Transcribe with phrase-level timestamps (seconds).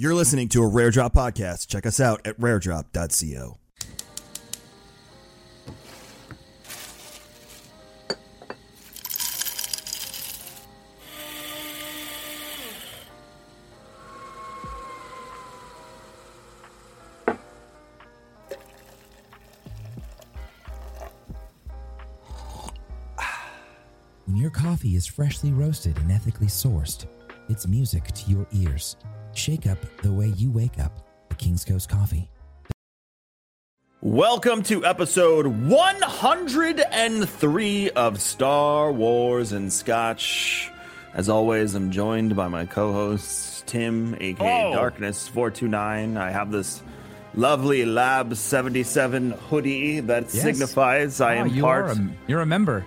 [0.00, 1.66] You're listening to a Rare Drop podcast.
[1.66, 3.58] Check us out at raredrop.co.
[24.26, 27.04] When your coffee is freshly roasted and ethically sourced,
[27.48, 28.94] it's music to your ears.
[29.38, 30.90] Shake up the way you wake up.
[31.28, 32.28] The King's Coast Coffee.
[34.00, 40.72] Welcome to episode 103 of Star Wars and Scotch.
[41.14, 44.76] As always, I'm joined by my co hosts, Tim, aka Oh.
[44.76, 46.16] Darkness429.
[46.16, 46.82] I have this
[47.36, 50.42] lovely Lab 77 hoodie that Yes.
[50.42, 52.84] signifies I Ah, am you part Are a, you're a member.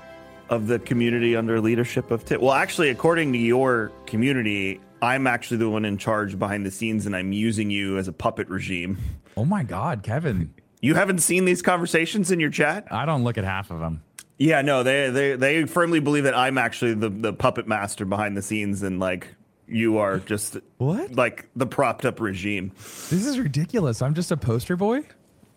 [0.50, 2.42] of the community under leadership of Tim.
[2.42, 7.06] Well, actually, according to your community, I'm actually the one in charge behind the scenes
[7.06, 8.98] and I'm using you as a puppet regime.
[9.36, 10.54] Oh my God, Kevin.
[10.82, 12.88] You haven't seen these conversations in your chat?
[12.92, 14.04] I don't look at half of them.
[14.38, 18.36] Yeah, no, they they they firmly believe that I'm actually the the puppet master behind
[18.36, 19.28] the scenes, and like
[19.67, 21.14] you are just What?
[21.16, 22.72] like the propped up regime.
[22.78, 24.02] This is ridiculous.
[24.02, 25.02] I'm just a poster boy.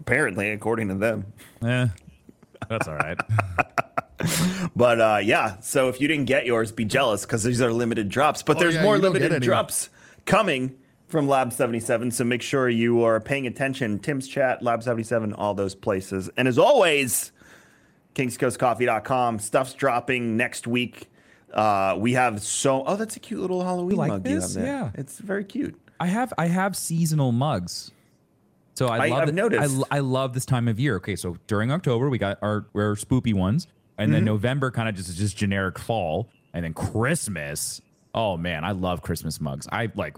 [0.00, 1.24] Apparently, according to them.
[1.62, 1.88] Yeah.
[2.68, 3.18] that's all right.
[4.76, 8.08] But uh, yeah, so if you didn't get yours, be jealous because these are limited
[8.08, 8.42] drops.
[8.42, 9.88] But there's yeah, more you don't get limited drops
[10.26, 10.76] coming
[11.06, 12.10] from Lab 77.
[12.10, 14.00] So make sure you are paying attention.
[14.00, 16.28] Tim's chat, Lab 77, all those places.
[16.36, 17.30] And as always,
[18.14, 19.38] kingscoastcoffee.com.
[19.38, 21.10] Stuff's dropping next week.
[21.52, 24.66] Uh, we have so oh, that's a cute little Halloween like mug you have there.
[24.66, 24.90] Yeah.
[24.94, 25.80] it's very cute.
[26.00, 27.92] I have I have seasonal mugs.
[28.74, 29.82] So I, I- love it- noticed.
[29.90, 30.96] I, I love this time of year.
[30.96, 33.68] Okay, so during October we got our our spoopy ones,
[33.98, 34.12] and Mm-hmm.
[34.14, 37.80] then November kind of just just generic fall, and then Christmas.
[38.14, 39.66] Oh man, I love Christmas mugs.
[39.72, 40.16] I like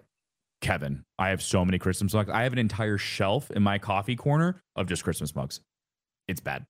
[0.61, 1.05] Kevin.
[1.19, 2.31] I have so many Christmas mugs.
[2.31, 5.61] I have an entire shelf in my coffee corner of just Christmas mugs.
[6.29, 6.67] It's bad.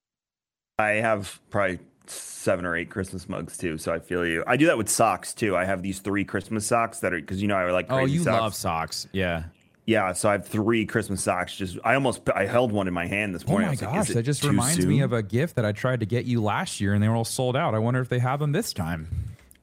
[0.78, 4.44] I have probably seven or eight Christmas mugs too, so I feel you.
[4.46, 5.56] I do that with socks too.
[5.56, 8.22] I have these three Christmas socks that are because you know I like Oh, you
[8.22, 8.40] socks.
[8.40, 9.08] love socks.
[9.12, 9.44] Yeah.
[9.86, 11.56] Yeah, so I have three Christmas socks.
[11.56, 13.66] Just I almost I held one in my hand this Oh morning.
[13.66, 16.00] I my was like, gosh, that just reminds me of a gift that I tried
[16.00, 17.74] to get you last year and they were all sold out.
[17.74, 19.08] I wonder if they have them this time.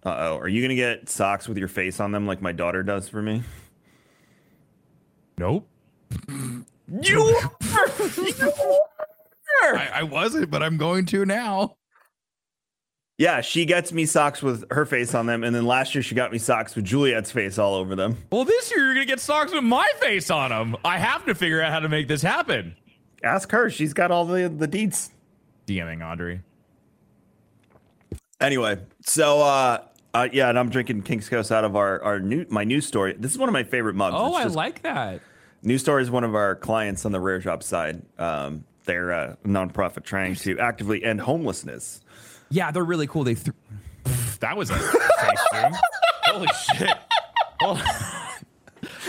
[0.06, 2.84] Uh oh, are you gonna get socks with your face on them like my daughter
[2.84, 3.44] does for me?
[5.38, 5.68] Nope.
[6.30, 7.40] You
[9.66, 11.76] I, I wasn't, but I'm going to now.
[13.24, 16.14] Yeah, she gets me socks with her face on them, and then last year she
[16.14, 18.18] got me socks with Juliet's face all over them.
[18.30, 20.76] Well, this year you're gonna get socks with my face on them.
[20.84, 22.76] I have to figure out how to make this happen.
[23.24, 25.12] Ask her; she's got all the the deets.
[25.68, 26.42] DMing Audrey.
[28.42, 32.46] Anyway, so uh, uh yeah, and I'm drinking King's Coast out of our our new
[32.50, 33.16] my New Story.
[33.18, 34.18] This is one of my favorite mugs.
[34.20, 35.22] Oh, I like that.
[35.62, 38.02] New Story is one of our clients on the Rare Drop side.
[38.20, 42.02] Um, they're a nonprofit trying to actively end homelessness.
[42.54, 43.24] Yeah, they're really cool.
[43.24, 43.56] They th-
[44.40, 45.74] that was a face zoom.
[46.26, 46.48] Holy
[46.78, 46.98] shit!
[47.62, 47.82] Oh.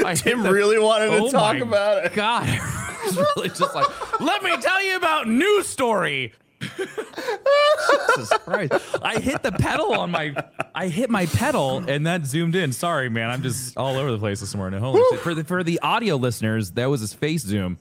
[0.04, 2.14] I Tim the- really wanted to Oh talk my about it.
[2.14, 2.44] God,
[3.04, 6.32] it's really just like, let me tell you about New Story.
[6.60, 8.72] Jesus Christ!
[9.02, 10.34] I hit the pedal on my,
[10.74, 12.72] I hit my pedal and that zoomed in.
[12.72, 14.80] Sorry, man, I'm just all over the place this morning.
[14.80, 15.20] Holy shit!
[15.20, 17.78] For the for the audio listeners, that was his face zoom.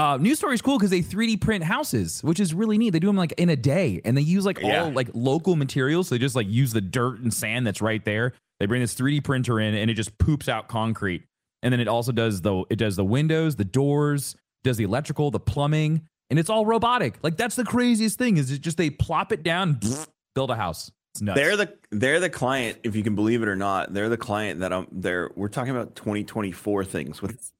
[0.00, 2.88] Uh, New Story is cool because they 3D print houses, which is really neat.
[2.88, 4.84] They do them like in a day, and they use like Yeah.
[4.84, 6.08] all like local materials.
[6.08, 8.32] So they just like use the dirt and sand that's right there.
[8.60, 11.24] They bring this 3D printer in, and it just poops out concrete.
[11.62, 15.30] And then it also does the it does the windows, the doors, does the electrical,
[15.30, 16.00] the plumbing,
[16.30, 17.18] and it's all robotic.
[17.22, 19.80] Like that's the craziest thing is it just they plop it down,
[20.34, 20.90] build a house.
[21.12, 21.38] It's nuts.
[21.38, 23.92] They're the they're the client, if you can believe it or not.
[23.92, 24.86] They're the client that I'm.
[24.90, 27.52] They're we're talking about 2024 things with.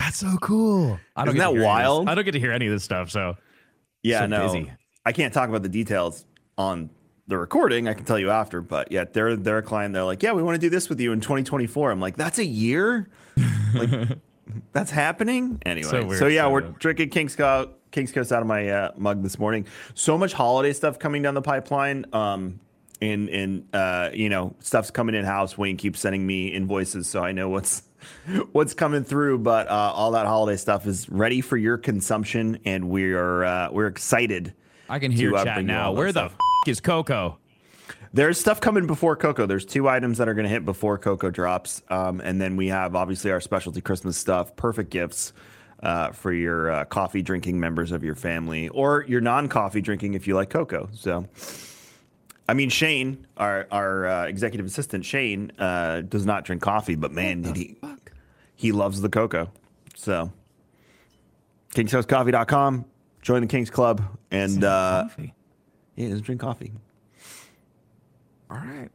[0.00, 0.98] That's so cool.
[1.16, 1.64] I Isn't get to that hear this.
[1.66, 2.08] wild?
[2.08, 3.10] I don't get to hear any of this stuff.
[3.10, 3.36] So
[4.02, 4.72] Yeah, So no, busy.
[5.04, 6.24] I can't talk about the details
[6.58, 6.90] on
[7.28, 7.88] the recording.
[7.88, 9.94] I can tell you after, but yeah, they're they're a client.
[9.94, 11.90] They're like, yeah, we want to do this with you in 2024.
[11.90, 13.08] I'm like, that's a year.
[13.74, 14.18] Like,
[14.72, 15.88] that's happening anyway.
[15.90, 16.78] So So, yeah, so we're weird.
[16.78, 19.66] drinking King's Coast, King's Coast out of my uh, mug this morning.
[19.94, 22.06] So much holiday stuff coming down the pipeline.
[22.14, 22.60] Um,
[23.02, 25.58] and and uh, you know, stuff's coming in house.
[25.58, 27.82] Wayne keeps sending me invoices, so I know what's
[28.52, 29.38] what's coming through.
[29.38, 33.70] But uh, all that holiday stuff is ready for your consumption, and we are uh,
[33.70, 34.54] we're excited.
[34.88, 35.92] I can hear to, uh, chat now.
[35.92, 36.32] Where the stuff.
[36.32, 37.38] f- is Coco?
[38.12, 39.46] There's stuff coming before Coco.
[39.46, 42.68] There's two items that are going to hit before Coco drops, um, and then we
[42.68, 45.32] have obviously our specialty Christmas stuff, perfect gifts
[45.82, 50.26] uh, for your uh, coffee drinking members of your family or your non-coffee drinking if
[50.26, 50.88] you like Coco.
[50.94, 51.26] So,
[52.48, 57.12] I mean, Shane, our our uh, executive assistant, Shane, uh, does not drink coffee, but
[57.12, 57.76] man, did he
[58.54, 59.50] he loves the cocoa.
[59.94, 60.32] So,
[61.74, 62.84] KingsCoastCoffee.com,
[63.22, 65.34] join the Kings Club, and uh, Coffee.
[65.96, 66.72] yeah, just drink coffee.
[68.50, 68.90] All right.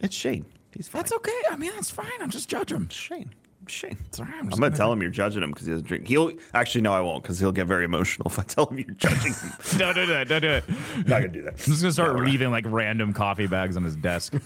[0.00, 0.44] It's Shane.
[0.74, 1.00] He's fine.
[1.00, 1.40] That's okay.
[1.50, 2.10] I mean, that's fine.
[2.20, 2.88] I'm just judging him.
[2.88, 3.32] Shane.
[3.70, 3.96] Shane.
[4.06, 4.34] It's all right.
[4.40, 6.06] I'm, I'm gonna tell him you're judging him because he doesn't drink.
[6.08, 8.90] He'll actually no, I won't because he'll get very emotional if I tell him you're
[8.96, 9.52] judging him.
[9.78, 10.24] No, don't do it.
[10.26, 10.64] Don't do it.
[10.68, 11.52] I'm Not gonna do that.
[11.54, 14.34] I'm just gonna start No, leaving like random coffee bags on his desk.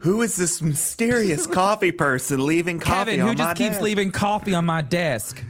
[0.00, 3.38] Who is this mysterious coffee person leaving coffee Kevin, on my desk?
[3.38, 3.82] who just keeps desk?
[3.82, 5.42] leaving coffee on my desk?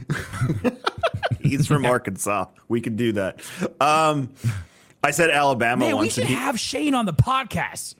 [1.41, 2.45] He's from Arkansas.
[2.69, 3.41] We could do that.
[3.81, 4.29] Um,
[5.03, 6.13] I said Alabama Man, we once.
[6.13, 7.95] should he, have Shane on the podcast.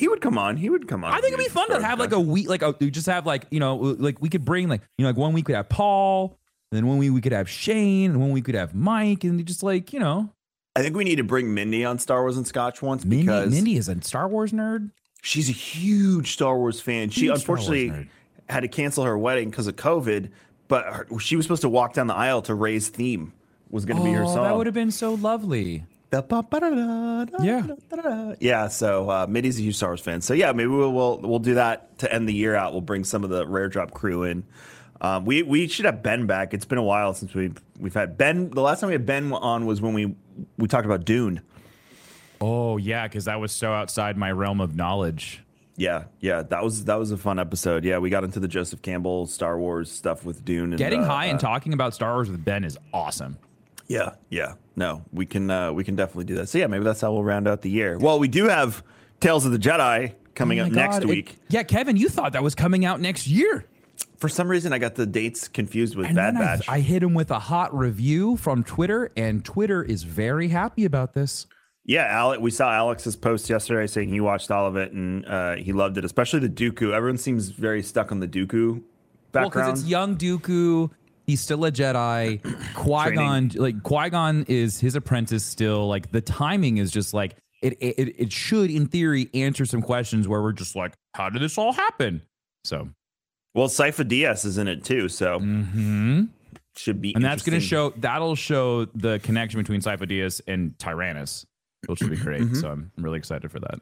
[0.00, 0.56] He would come on.
[0.56, 1.12] He would come on.
[1.12, 3.26] I think it'd be fun to have like a week, like a, we just have
[3.26, 5.56] like you know, like we could bring like you know, like one week we could
[5.56, 6.38] have Paul,
[6.72, 9.24] and then one week we could have Shane, and one week we could have Mike,
[9.24, 10.32] and just like you know,
[10.74, 13.50] I think we need to bring Mindy on Star Wars and Scotch once Mindy, because
[13.52, 14.90] Mindy is a Star Wars nerd.
[15.20, 17.10] She's a huge Star Wars fan.
[17.10, 18.08] She Huge Star unfortunately
[18.48, 20.30] had to cancel her wedding because of COVID,
[20.66, 23.34] but her, she was supposed to walk down the aisle to Rey's theme
[23.68, 24.44] was going to be her Oh, song.
[24.44, 25.84] that would have been so lovely.
[27.42, 27.66] Yeah.
[28.40, 28.68] Yeah.
[28.68, 30.20] So uh, Mindy's a huge Star Wars fan.
[30.20, 32.72] So yeah, maybe we'll, we'll we'll do that to end the year out.
[32.72, 34.44] We'll bring some of the Rare Drop crew in.
[35.00, 36.52] Um, we we should have Ben back.
[36.52, 38.50] It's been a while since we've we've had Ben.
[38.50, 40.14] The last time we had Ben on was when we
[40.58, 41.40] we talked about Dune.
[42.40, 45.42] Oh yeah, because that was so outside my realm of knowledge.
[45.76, 47.84] Yeah, yeah, that was that was a fun episode.
[47.84, 50.72] Yeah, we got into the Joseph Campbell Star Wars stuff with Dune.
[50.72, 53.38] And, Getting uh, high and uh, talking about Star Wars with Ben is awesome.
[53.90, 54.54] Yeah, yeah.
[54.76, 56.48] No, we can uh, we can definitely do that.
[56.48, 57.98] So yeah, maybe that's how we'll round out the year.
[57.98, 58.84] Well, we do have
[59.18, 61.38] Tales of the Jedi coming Oh up my next God, it- week.
[61.48, 63.66] yeah, Kevin, you thought that was coming out next year.
[64.16, 66.68] For some reason, I got the dates confused with And Bad then I, Batch.
[66.68, 71.12] I hit him with a hot review from Twitter, and Twitter is very happy about
[71.14, 71.46] this.
[71.84, 75.56] yeah, Alex, we saw Alex's post yesterday saying he watched all of it and uh,
[75.56, 76.92] he loved it, especially the Dooku.
[76.92, 78.82] Everyone seems very stuck on the Dooku
[79.32, 79.32] background.
[79.32, 80.90] Well, because it's young Dooku.
[81.30, 82.42] He's still a Jedi.
[82.74, 85.86] Qui Gon, like Qui Gon, is his apprentice still.
[85.86, 88.14] Like the timing is just like it, it.
[88.18, 91.72] It should, in theory, answer some questions where we're just like, how did this all
[91.72, 92.22] happen?
[92.64, 92.88] So,
[93.54, 96.30] well, Sifo-Dyas is in it too, so mhm.
[96.76, 97.14] should be.
[97.14, 97.90] and that's going to show.
[97.90, 101.46] That'll show the connection between Sifo-Dyas and Tyrannus,
[101.86, 102.42] which would be great.
[102.42, 102.56] Mm-hmm.
[102.56, 103.78] So I'm really excited for that.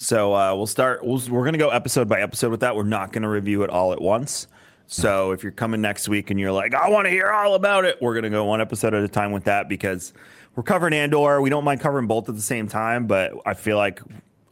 [0.00, 1.04] So uh, we'll start.
[1.04, 2.74] We'll, we're going to go episode by episode with that.
[2.74, 4.46] We're not going to review it all at once.
[4.92, 7.84] So if you're coming next week and you're like, I want to hear all about
[7.86, 10.12] it, we're going to go one episode at a time with that because
[10.54, 11.40] we're covering Andor.
[11.40, 14.00] We don't mind covering both at the same time, but I feel like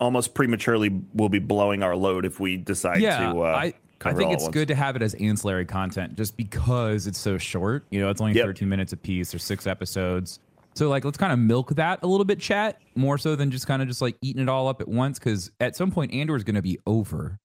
[0.00, 3.40] almost prematurely we'll be blowing our load if we decide yeah, to.
[3.40, 7.18] Uh, I, I think it's good to have it as ancillary content just because it's
[7.18, 7.84] so short.
[7.90, 8.46] You know, it's only Yep.
[8.46, 9.32] 13 minutes a piece.
[9.32, 10.40] There's six episodes.
[10.74, 13.66] So like, let's kind of milk that a little bit, chat, more so than just
[13.66, 15.18] kind of just like eating it all up at once.
[15.18, 17.38] Because at some point, Andor is going to be over.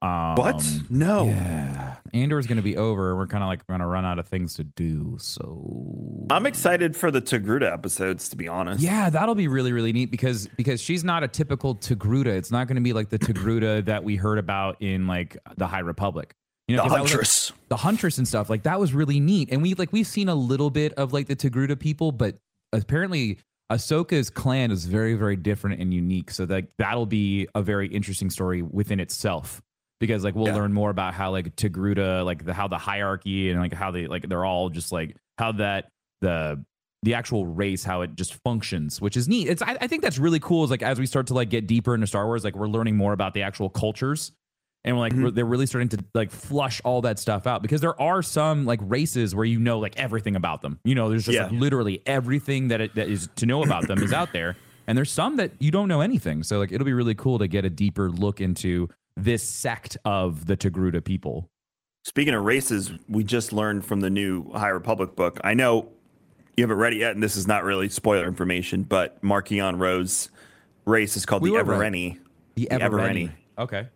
[0.00, 0.64] Um, What?
[0.90, 1.24] No.
[1.26, 3.16] Yeah, Andor is going to be over.
[3.16, 5.16] We're kind of like going to run out of things to do.
[5.20, 8.80] So I'm excited for the Togruta episodes, to be honest.
[8.82, 12.26] yeah, that'll be really really neat because because she's not a typical Togruta.
[12.26, 15.66] It's not going to be like the Togruta that we heard about in like the
[15.66, 16.34] High Republic.
[16.68, 17.52] You know, The that was, like, Huntress.
[17.68, 19.48] the Huntress and stuff like that was really neat.
[19.50, 22.36] And we like we've seen a little bit of like the Togruta people, but
[22.72, 23.38] apparently
[23.72, 26.30] Ahsoka's clan is very very different and unique.
[26.30, 29.60] So that that'll be a very interesting story within itself
[30.00, 30.56] because like we'll Yeah.
[30.56, 34.06] learn more about how like Togruta like the how the hierarchy and like how they
[34.06, 35.88] like they're all just like how that
[36.20, 36.64] the
[37.04, 40.18] the actual race how it just functions which is neat it's I, I think that's
[40.18, 42.56] really cool is like as we start to like get deeper into star wars like
[42.56, 44.32] we're learning more about the actual cultures
[44.84, 45.22] and we're like Mm-hmm.
[45.24, 48.64] we're, they're really starting to like flush all that stuff out because there are some
[48.66, 51.44] like races where you know like everything about them you know there's just Yeah.
[51.44, 54.56] like literally everything that it, that is to know about them is out there
[54.88, 56.42] and there's some that you don't know anything.
[56.42, 60.46] So like it'll be really cool to get a deeper look into this sect of
[60.46, 61.48] the Togruta people.
[62.04, 65.40] Speaking of races, we just learned from the new High Republic book.
[65.44, 65.88] I know
[66.56, 70.30] you haven't read it yet, and this is not really spoiler information, but Marchion Ro's
[70.86, 71.92] race is called We the were right.
[71.92, 72.18] Evereni.
[72.54, 72.80] The The Evereni.
[72.80, 73.32] Evereni.
[73.58, 73.88] Okay.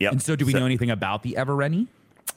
[0.00, 0.12] Yep.
[0.12, 1.88] And so do we know anything about the Evereni?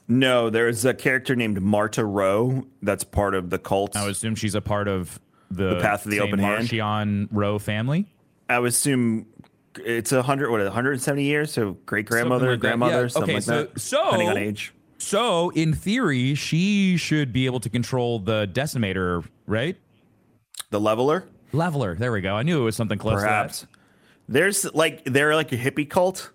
[0.06, 3.96] No, there's a character named Marda Ro that's part of the cult.
[3.96, 5.18] I would assume she's a part of
[5.50, 6.68] the, The Path of the Open Hand?
[6.68, 8.06] Marchion Ro family.
[8.50, 9.26] I would assume
[9.84, 11.52] it's a hundred, what, 170 years?
[11.52, 13.80] So great grandmother, like grandmother, Yeah, something okay, like so- that.
[13.80, 14.72] so- depending on age.
[15.00, 19.76] So in theory, she should be able to control the decimator, right?
[20.70, 21.94] The leveler, Leveler.
[21.94, 22.34] There we go.
[22.34, 23.60] I knew it was something close perhaps.
[23.60, 23.72] to that.
[24.28, 26.30] There's like they're like a hippie cult,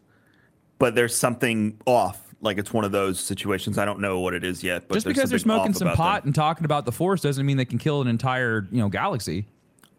[0.79, 2.19] but there's something off.
[2.41, 3.77] Like it's one of those situations.
[3.77, 4.87] I don't know what it is yet.
[4.87, 6.29] But Just because they're smoking some pot them.
[6.29, 9.45] and talking about the force doesn't mean they can kill an entire, you know, galaxy.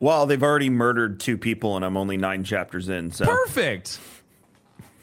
[0.04, 3.10] Well, they've already murdered two people, and I'm only nine chapters in.
[3.10, 3.98] So, Perfect.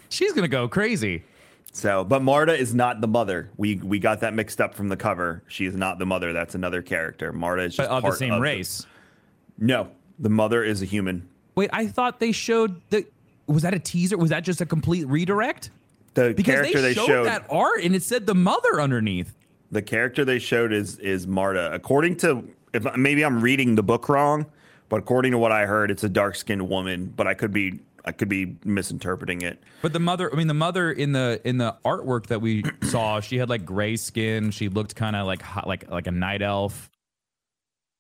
[0.10, 1.24] She's gonna go crazy.
[1.72, 3.50] so, but Marda is not the mother.
[3.58, 5.42] We we got that mixed up from the cover.
[5.48, 6.34] She is not the mother.
[6.34, 7.34] That's another character.
[7.34, 8.86] Marda is But just of the same race.
[9.58, 9.90] no,
[10.20, 11.28] the mother is a human.
[11.56, 13.08] Wait, I thought they showed the.
[13.48, 14.20] Was that a teaser?
[14.20, 15.72] Was that just a complete redirect?
[16.14, 19.34] The Because character they they, showed, showed, that art and it said the mother underneath.
[19.72, 21.74] the character they showed is is Marda.
[21.74, 24.46] According to if maybe I'm reading the book wrong,
[24.92, 27.14] but according to what I heard, it's a dark skinned woman.
[27.16, 29.58] But I could be I could be misinterpreting it.
[29.82, 33.22] But the mother, I mean, the mother in the in the artwork that we saw,
[33.22, 34.52] she had like gray skin.
[34.52, 36.92] She looked kind of like hot, like like a night elf.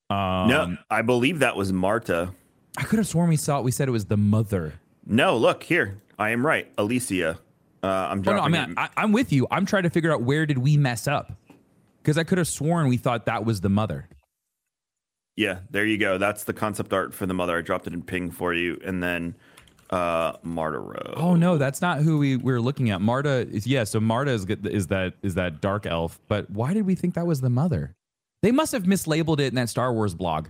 [0.10, 2.33] Um, no, I believe that was Marda.
[2.77, 3.63] I could have sworn we saw it.
[3.63, 4.74] We said it was the mother.
[5.05, 6.01] No, look here.
[6.19, 6.69] I am right.
[6.77, 7.39] Alicia.
[7.81, 8.74] Uh, I'm Oh, no, I mean.
[8.75, 9.48] I, I'm with you.
[9.50, 11.31] I'm trying to figure out where did we mess up
[12.03, 14.10] because I could have sworn we thought that was the mother.
[15.41, 16.19] Yeah, there you go.
[16.19, 17.57] That's the concept art for the mother.
[17.57, 19.33] I dropped it in ping for you, and then
[19.89, 21.13] uh, Marda Ro.
[21.15, 23.01] Oh no, that's not who we, we were looking at.
[23.01, 23.83] Marda is yeah.
[23.83, 26.19] So Marda is is that is that dark elf.
[26.27, 27.95] But why did we think that was the mother?
[28.43, 30.50] They must have mislabeled it in that Star Wars blog.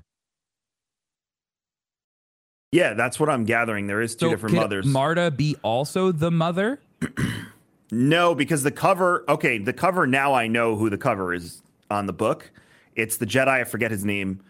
[2.74, 3.88] Yeah, that's what I'm gathering.
[3.88, 4.86] There is two So different could mothers.
[4.86, 6.81] Marda be also the mother?
[7.91, 9.24] no, because the cover.
[9.29, 10.05] Okay, the cover.
[10.05, 12.51] Now I know who the cover is on the book.
[12.93, 13.48] It's the Jedi.
[13.48, 14.41] I forget his name.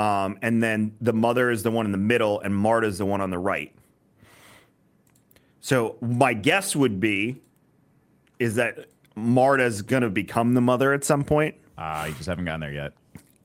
[0.00, 3.04] Um, and then the mother is the one in the middle, and Marda is the
[3.04, 3.70] one on the right.
[5.60, 7.42] So my guess would be
[8.38, 11.56] is that Marda's going to become the mother at some point.
[11.76, 12.94] Ah, you just haven't gotten there yet.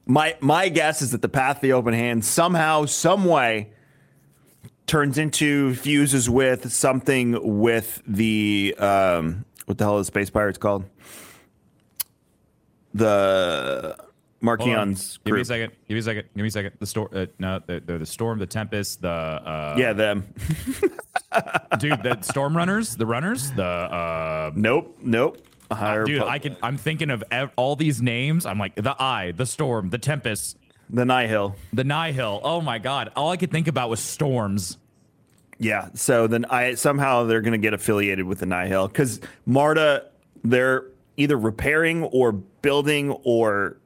[0.05, 3.71] My my guess is that the path of the open hand somehow, some way,
[4.87, 10.85] turns into fuses with something with the um, what the hell is Space Pirates called?
[12.93, 14.04] The
[14.43, 14.93] On.
[15.25, 15.71] Give me a second.
[15.87, 16.23] Give me a second.
[16.35, 16.73] Give me a second.
[16.79, 17.09] The storm.
[17.13, 20.33] Uh, no, the, the the storm, the tempest, the uh, Yeah, them.
[21.79, 25.37] dude, the storm runners, the runners, the uh, Nope, nope.
[25.71, 26.21] Higher dude.
[26.21, 26.57] pu- I can.
[26.61, 28.45] I'm thinking of ev- all these names.
[28.45, 30.57] I'm like the eye, the storm, the tempest,
[30.89, 31.55] the Nihil.
[31.73, 32.39] the Nihil.
[32.43, 33.11] Oh my god!
[33.15, 34.77] All I could think about was storms.
[35.57, 35.89] Yeah.
[35.95, 40.07] So then I somehow they're going to get affiliated with the Nihil because Marda,
[40.43, 40.85] they're
[41.17, 43.77] either repairing or building or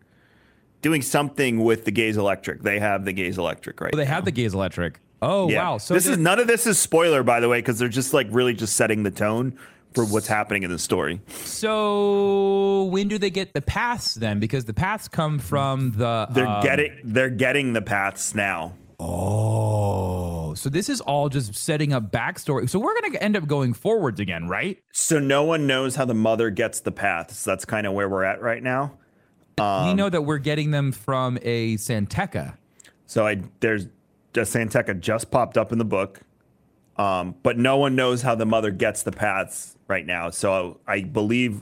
[0.81, 2.61] doing something with the Gaze Electric.
[2.63, 3.91] They have the Gaze Electric right.
[3.93, 4.11] Oh, they now.
[4.15, 4.99] have the gaze electric.
[5.21, 5.63] Oh Yeah.
[5.71, 5.77] wow!
[5.79, 8.27] So this is none of this is spoiler by the way because they're just like
[8.31, 9.57] really just setting the tone
[9.93, 11.19] for what's happening in the story.
[11.29, 14.39] So when do they get the paths then?
[14.39, 16.27] Because the paths come from the.
[16.31, 18.73] They're um, getting they're getting the paths now.
[19.01, 22.69] Oh, so this is all just setting up backstory.
[22.69, 24.77] So we're gonna end up going forwards again, right?
[24.93, 27.43] So no one knows how the mother gets the paths.
[27.43, 28.93] That's kind of where we're at right now.
[29.87, 32.55] We know that we're getting them from a San Tekka.
[33.05, 33.87] So I there's
[34.33, 36.21] just San Tekka just popped up in the book,
[36.97, 40.29] um, but no one knows how the mother gets the paths right now.
[40.29, 41.61] So I believe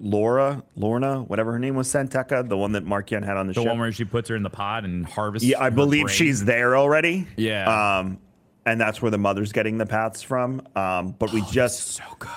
[0.00, 3.54] Laura, Lorna, whatever her name was, San Tekka, the one that Marchion had on the,
[3.54, 3.62] show.
[3.62, 5.46] The one where she puts her in the pod and harvests.
[5.46, 6.16] yeah, I believe brain.
[6.16, 7.26] she's there already.
[7.36, 7.98] Yeah.
[7.98, 8.18] Um,
[8.64, 10.66] and that's where the mother's getting the paths from.
[10.74, 12.30] Um, but we just so good.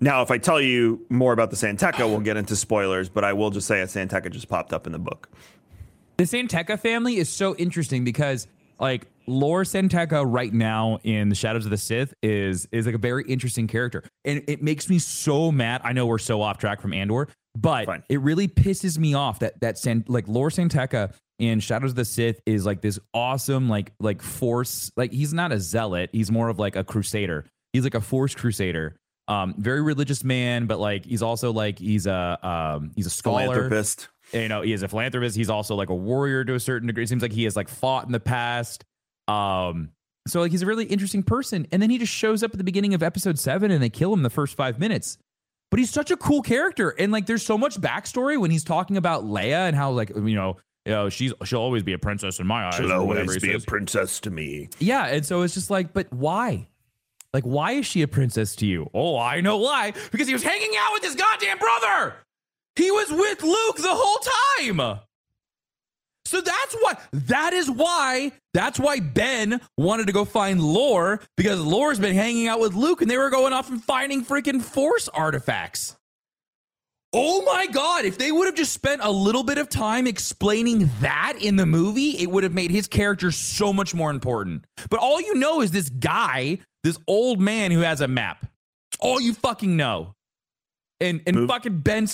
[0.00, 3.08] Now, if I tell you more about the San Tekka, we'll get into spoilers.
[3.08, 5.28] But I will just say a San Tekka just popped up in the book.
[6.16, 8.46] The San Tekka family is so interesting because
[8.78, 12.94] like Lor San Tekka right now in the Shadows of the Sith is is like
[12.94, 14.02] a very interesting character.
[14.24, 15.82] And it makes me so mad.
[15.84, 18.02] I know we're so off track from Andor, but Fine.
[18.08, 21.96] it really pisses me off that that San, like Lor San Tekka in Shadows of
[21.96, 26.30] the Sith is like this awesome like like force like he's not a zealot, he's
[26.30, 27.46] more of like a crusader.
[27.72, 28.96] He's like a force crusader.
[29.30, 33.46] Um very religious man, but like he's also like he's a um he's a scholar
[33.46, 34.08] Philanthropist.
[34.34, 37.02] you know he is a philanthropist he's also like a warrior to a certain degree
[37.04, 38.84] it seems like he has like fought in the past
[39.28, 39.90] um
[40.28, 42.64] So like he's a really interesting person, and then he just shows up at the
[42.64, 45.16] beginning of episode seven, and they kill him the first five minutes.
[45.70, 48.96] But he's such a cool character, and like there's so much backstory when he's talking
[48.96, 50.56] about Leia and how like you know.
[50.86, 52.76] You know, she's she'll always be a princess in my eyes.
[52.76, 54.70] She'll or whatever always be a princess to me.
[54.78, 56.68] Yeah, and so it's just like, but why?
[57.32, 58.90] Like, why is she a princess to you?
[58.92, 59.92] Oh, I know why.
[60.10, 62.14] Because he was hanging out with his goddamn brother.
[62.76, 64.18] He was with Luke the whole
[64.76, 65.00] time.
[66.24, 66.96] So that's why.
[67.12, 68.32] That is why.
[68.54, 73.02] That's why Ben wanted to go find Lor because Lor's been hanging out with Luke,
[73.02, 75.96] and they were going off and finding freaking Force artifacts.
[77.12, 80.88] Oh my God, if they would have just spent a little bit of time explaining
[81.00, 84.64] that in the movie, it would have made his character so much more important.
[84.88, 88.44] But all you know is this guy, this old man who has a map.
[88.92, 90.14] It's all you fucking know.
[91.00, 92.06] And and Move- fucking Ben,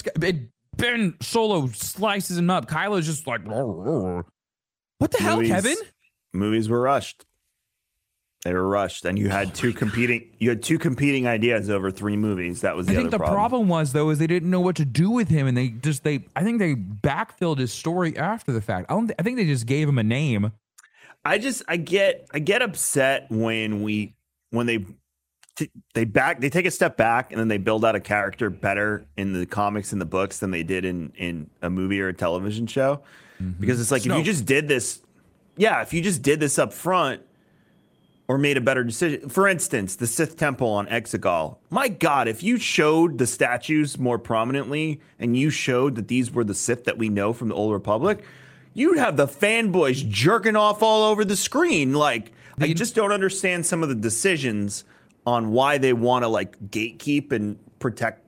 [0.76, 2.66] Ben Solo slices him up.
[2.68, 5.76] Kylo's just like, what the hell, Movies- Kevin?
[6.32, 7.24] Movies were rushed.
[8.44, 10.30] They were rushed, and you had two competing.
[10.38, 12.60] You had two competing ideas over three movies.
[12.60, 13.66] That was the I think the problem.
[13.66, 16.26] was though is they didn't know what to do with him, and they just they
[16.36, 18.86] I think they backfilled his story after the fact.
[18.88, 19.10] I don't.
[19.18, 20.52] I think they just gave him a name.
[21.24, 24.14] I just I get I get upset when we
[24.50, 24.84] when they
[25.56, 28.50] t- they back they take a step back and then they build out a character
[28.50, 32.08] better in the comics and the books than they did in in a movie or
[32.08, 33.00] a television show
[33.42, 33.60] mm-hmm.
[33.60, 35.02] because it's like if you just did this
[35.56, 37.22] yeah if you just did this up front
[38.28, 42.42] or made a better decision for instance the Sith temple on Exegol my god if
[42.42, 46.98] you showed the statues more prominently and you showed that these were the Sith that
[46.98, 48.24] we know from the old republic
[48.76, 51.94] you'd have the fanboys jerking off all over the screen.
[51.94, 54.84] Like, I just don't understand some of the decisions
[55.26, 58.22] on why they want to like gatekeep and protect.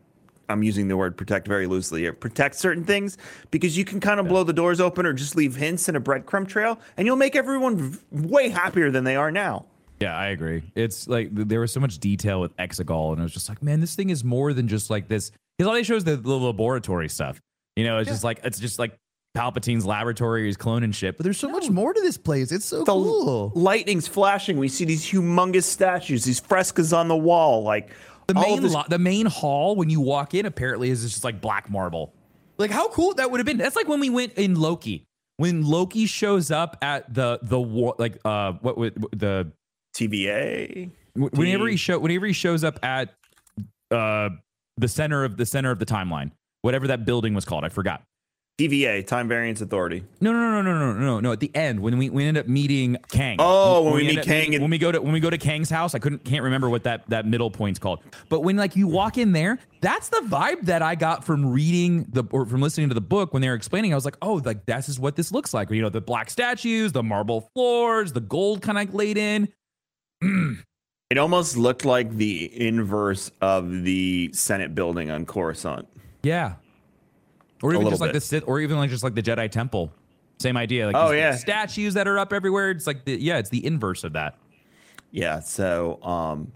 [0.50, 2.12] I'm using the word protect very loosely here.
[2.12, 3.18] Protect certain things
[3.50, 6.00] because you can kind of blow the doors open or just leave hints in a
[6.00, 9.66] breadcrumb trail, and you'll make everyone v- way happier than they are now.
[10.00, 10.62] Yeah, I agree.
[10.75, 13.80] It's like there was so much detail with Exegol, and it was just like, man,
[13.80, 15.32] this thing is more than just like this.
[15.56, 17.40] Because all they show is the, the laboratory stuff.
[17.76, 18.97] You know, it's just like it's just like
[19.35, 21.16] Palpatine's laboratory, he's cloning shit.
[21.16, 22.50] But there's so much more to this place.
[22.50, 23.52] It's so The cool.
[23.55, 24.57] lightning's flashing.
[24.59, 27.90] We see these humongous statues, these frescoes on the wall, like
[28.26, 31.40] The main this lo- the main hall when you walk in apparently is just like
[31.40, 32.14] black marble.
[32.59, 33.59] Like how cool that would have been.
[33.59, 35.05] That's like when we went in Loki.
[35.37, 39.52] When Loki shows up at the the war like uh what would the
[39.96, 40.90] TVA.
[41.14, 43.14] Wh- whenever he show whenever he shows up at
[43.92, 44.31] uh
[44.76, 46.31] the center of the center of the timeline
[46.62, 48.02] whatever that building was called i forgot
[48.59, 50.03] TVA, Time Variance Authority.
[50.21, 51.33] No, no, no, no, no, no, no, no.
[51.33, 53.37] At the end, when we we end up meeting Kang.
[53.38, 55.21] Oh, when, when we, we meet Kang, meeting, and- when we go to when we
[55.21, 58.01] go to Kang's house, I couldn't can't remember what that that middle point's called.
[58.29, 62.07] But when like you walk in there, that's the vibe that I got from reading
[62.11, 63.92] the or from listening to the book when they were explaining.
[63.92, 65.71] I was like, oh, like this is what this looks like.
[65.71, 69.49] You know, the black statues, the marble floors, the gold kind of laid in.
[70.23, 70.64] Mm.
[71.11, 75.88] It almost looked like the inverse of the Senate building on Coruscant.
[76.23, 76.55] Yeah,
[77.62, 78.14] or even just like bit.
[78.14, 79.92] the Sith, or even like just like the Jedi Temple.
[80.38, 80.87] Same idea.
[80.87, 81.35] Like Oh, yeah.
[81.35, 82.71] statues that are up everywhere.
[82.71, 84.37] It's like the yeah, it's the inverse of that.
[85.11, 86.53] Yeah, so um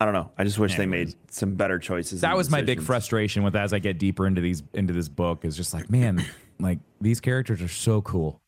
[0.00, 0.30] I don't know.
[0.36, 2.20] I just wish they made some better choices.
[2.22, 5.44] That was my big frustration with as I get deeper into these into this book
[5.44, 6.24] is just like, man,
[6.60, 8.40] like these characters are so cool.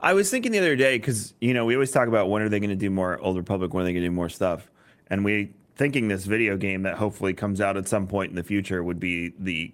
[0.00, 2.48] I was thinking the other day because you know we always talk about when are
[2.48, 4.70] they going to do more Old Republic, when are they going to do more stuff,
[5.08, 8.42] and we thinking this video game that hopefully comes out at some point in the
[8.42, 9.72] future would be the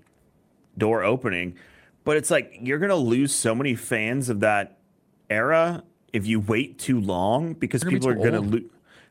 [0.78, 1.56] door opening,
[2.04, 4.78] but it's like you're to lose so many fans of that
[5.30, 8.52] era if you wait too long because gonna people are too going to old.
[8.52, 8.70] lo-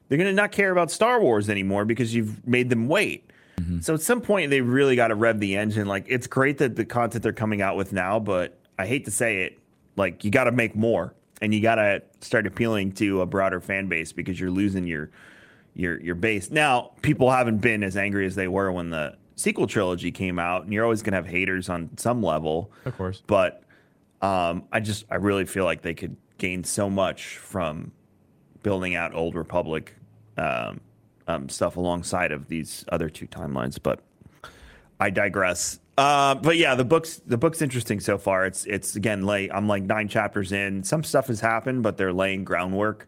[0.10, 3.30] they're to not care about Star Wars anymore because you've made them wait.
[3.60, 3.80] Mm-hmm.
[3.82, 5.88] So at some point they really got to rev the engine.
[5.88, 9.12] Like it's great that the content they're coming out with now, but I hate to
[9.12, 9.60] say it,
[9.96, 13.60] like you got to make more and you got to start appealing to a broader
[13.60, 15.10] fan base because you're losing your
[15.76, 16.50] your your base.
[16.50, 20.64] Now, people haven't been as angry as they were when the sequel trilogy came out,
[20.64, 22.72] and you're always going to have haters on some level.
[22.84, 23.24] Of course.
[23.26, 23.64] But
[24.22, 27.94] um, I just I really feel like they could gain so much from
[28.64, 29.96] building out Old Republic
[30.38, 30.82] um,
[31.28, 33.78] um, stuff alongside of these other two timelines.
[33.82, 34.02] But
[35.00, 35.80] I digress.
[35.98, 38.46] Uh, but yeah, the book's the book's interesting so far.
[38.46, 39.52] It's it's again late.
[39.54, 40.84] I'm like nine chapters in.
[40.84, 43.08] Some stuff has happened, but they're laying groundwork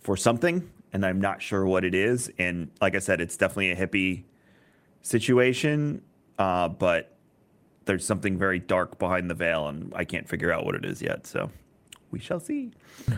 [0.00, 2.30] for something, and I'm not sure what it is.
[2.38, 4.24] And like I said, it's definitely a hippie
[5.02, 6.02] situation,
[6.38, 7.16] uh, but
[7.84, 11.00] there's something very dark behind the veil, and I can't figure out what it is
[11.00, 11.26] yet.
[11.26, 11.50] So
[12.10, 12.72] we shall see.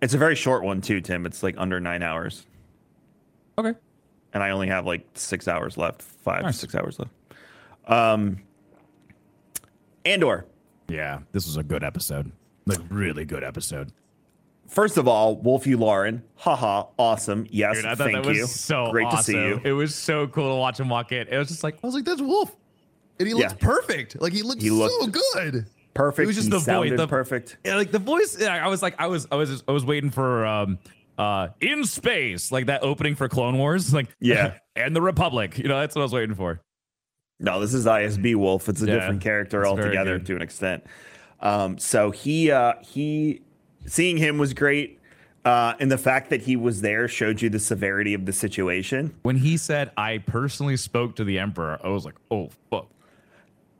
[0.00, 1.26] it's a very short one too, Tim.
[1.26, 2.46] It's like under nine hours,
[3.58, 3.74] Okay.
[4.32, 6.58] and I only have like six hours left, five Nice.
[6.60, 7.12] six hours left.
[7.86, 8.38] Um,
[10.04, 10.46] Andor.
[10.88, 12.32] Yeah, this was a good episode.
[12.66, 13.92] Like really good episode.
[14.68, 17.46] First of all, Wullf Yularen, haha, awesome.
[17.50, 18.46] Yes, Dude, I thought thank that was you.
[18.46, 19.18] so Great awesome.
[19.18, 19.60] to see you.
[19.64, 21.26] It was so cool to watch him walk in.
[21.28, 22.54] It was just like, I was like, that's Wolf.
[23.18, 23.58] And he looks Yeah.
[23.66, 24.20] perfect.
[24.20, 25.66] Like he looks He so good.
[25.94, 26.24] Perfect.
[26.24, 27.56] It was just he the voice- the- perfect.
[27.64, 28.36] yeah, like the voice.
[28.38, 30.78] Yeah, I was like, I was, I was, I was waiting for um,
[31.16, 34.58] uh, in space, like that opening for Clone Wars, like Yeah.
[34.76, 35.56] and the Republic.
[35.58, 36.60] You know, that's what I was waiting for.
[37.40, 38.68] No, this is ISB Wolf.
[38.68, 40.84] It's a Yeah, different character altogether to an extent.
[41.40, 43.40] Um, so he uh, he
[43.88, 45.00] seeing him was great.
[45.44, 49.14] Uh, and the fact that he was there showed you the severity of the situation.
[49.22, 52.90] When he said, "I personally spoke to the Emperor," I was like, "Oh fuck."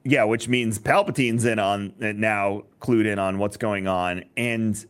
[0.05, 4.83] Yeah, which means Palpatine's in on now, clued in on what's going on, and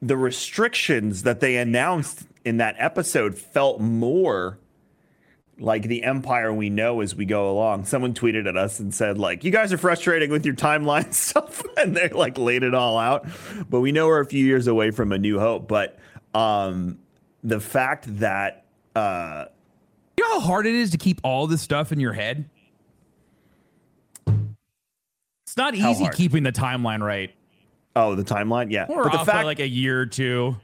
[0.00, 4.58] the restrictions that they announced in that episode felt more
[5.58, 7.84] like the empire we know as we go along.
[7.84, 11.62] Someone tweeted at us and said, like, you guys are frustrating with your timeline stuff,
[11.76, 13.26] and they like laid it all out.
[13.68, 15.68] But we know we're a few years away from a new hope.
[15.68, 15.98] But
[16.34, 16.98] um
[17.42, 18.64] the fact that
[18.96, 19.46] uh
[20.16, 22.48] You know how hard it is to keep all this stuff in your head.
[25.46, 26.16] It's not easy hard?
[26.16, 27.32] keeping the timeline right.
[27.94, 28.86] oh the timeline, yeah.
[28.88, 30.56] We're but the off by fact like a year or two.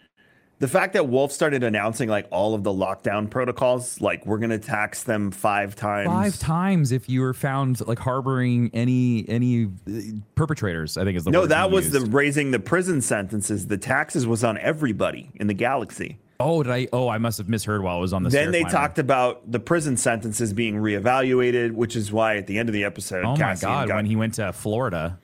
[0.60, 4.58] The fact that Wolf started announcing like all of the lockdown protocols, like we're gonna
[4.58, 6.06] tax them five times.
[6.08, 10.96] Five times if you were found like harboring any any uh, perpetrators.
[10.98, 13.66] I think is the No, that was the raising the prison sentences.
[13.66, 16.18] The taxes was on everybody in the galaxy.
[16.38, 16.88] Oh, did I?
[16.92, 18.30] Oh, I must have misheard while I was on the.
[18.30, 22.68] then they talked about the prison sentences being reevaluated, which is why at the end
[22.68, 23.88] of the episode, Oh my god!
[23.88, 25.18] got- when he went to Florida,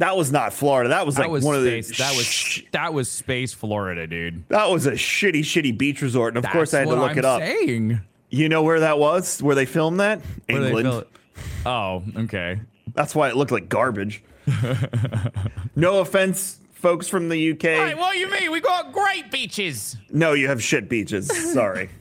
[0.00, 0.88] that was not Florida.
[0.88, 4.06] That was like that was one of the that was sh- that was space Florida,
[4.06, 4.48] dude.
[4.48, 6.34] that was a shitty, shitty beach resort.
[6.36, 7.42] And of course, I had to look I'm it up.
[7.42, 8.00] Saying.
[8.30, 9.42] You know where that was?
[9.42, 10.20] Where they filmed that?
[10.48, 11.04] Where England.
[11.66, 12.60] Oh, okay.
[12.94, 14.22] That's why it looked like garbage.
[15.76, 17.98] no offense, folks from the UK.
[17.98, 18.50] what do you mean?
[18.50, 19.96] We got great beaches.
[20.10, 21.52] No, you have shit beaches.
[21.52, 21.90] Sorry.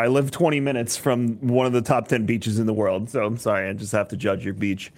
[0.00, 3.24] I live 20 minutes from one of the top 10 beaches in the world, so
[3.24, 3.68] I'm sorry.
[3.68, 4.90] I just have to judge your beach.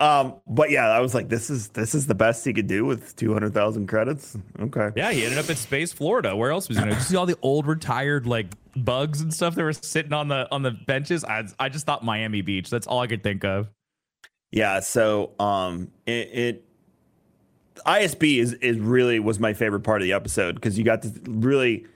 [0.00, 2.84] Um, but yeah, I was like, this is this is the best he could do
[2.84, 4.36] with 200,000 credits.
[4.60, 4.90] Okay.
[4.96, 6.36] Yeah, he ended up at Space Florida.
[6.36, 6.84] Where else was he?
[6.84, 10.46] You see all the old retired like bugs and stuff that were sitting on the
[10.52, 11.24] on the benches.
[11.24, 12.68] I I just thought Miami Beach.
[12.68, 13.68] That's all I could think of.
[14.50, 14.80] Yeah.
[14.80, 16.64] So um, it, it
[17.86, 21.12] ISB is is really was my favorite part of the episode because you got to
[21.26, 21.86] really,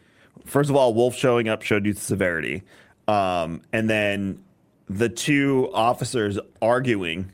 [0.44, 2.62] first of all, Wolf showing up showed you the severity,
[3.08, 4.42] um, and then
[4.88, 7.32] the two officers arguing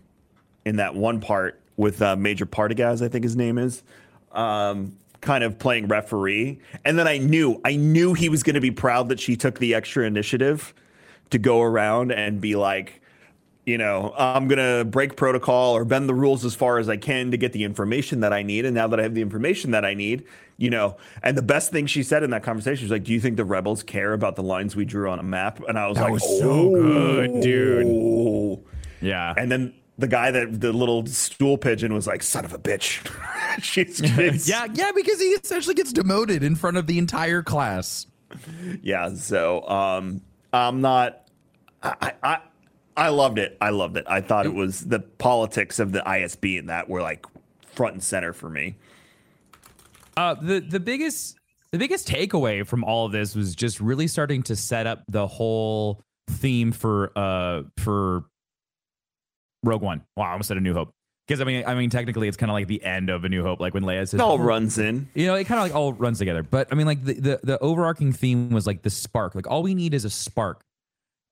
[0.65, 3.83] in that one part with uh, Major Partagaz, I think his name is,
[4.33, 8.61] um, kind of playing referee, and then I knew I knew he was going to
[8.61, 10.75] be proud that she took the extra initiative
[11.31, 13.00] to go around and be like
[13.67, 16.97] you know, I'm going to break protocol or bend the rules as far as I
[16.97, 18.65] can to get the information that I need.
[18.65, 20.25] And now that I have the information that I need,
[20.57, 23.21] you know, and the best thing she said in that conversation was like, Do you
[23.21, 25.61] think the rebels care about the lines we drew on a map?
[25.69, 27.87] And I was like, was so good, dude.
[27.87, 28.63] "Oh."
[29.01, 29.33] Yeah.
[29.37, 33.01] And then the guy that the little stool pigeon was like, Son of a bitch.
[33.63, 38.07] she's, she's- yeah, yeah, because he essentially gets Demoted in front of the entire class.
[38.83, 39.15] yeah.
[39.15, 41.29] So um, I'm not,
[41.83, 42.39] I, I,
[43.01, 43.57] I loved it.
[43.61, 44.05] I loved it.
[44.07, 47.25] I thought it was the politics of the ISB and that were like
[47.75, 48.77] front and center for me.
[50.17, 51.39] Uh, the the biggest
[51.73, 55.27] the biggest takeaway from all of this was just really starting to set up the
[55.27, 58.25] whole theme for uh for
[59.65, 60.03] Rogue One.
[60.17, 60.91] Wow, I almost said A New Hope.
[61.27, 63.43] Because I mean, I mean, technically, it's kind of like the end of A New
[63.43, 65.09] Hope, like when Leia says, It all runs in.
[65.15, 66.43] you know, it kind of like all runs together.
[66.43, 69.35] But I mean, like the, the the overarching theme was like the spark.
[69.35, 70.63] Like all we need is a spark.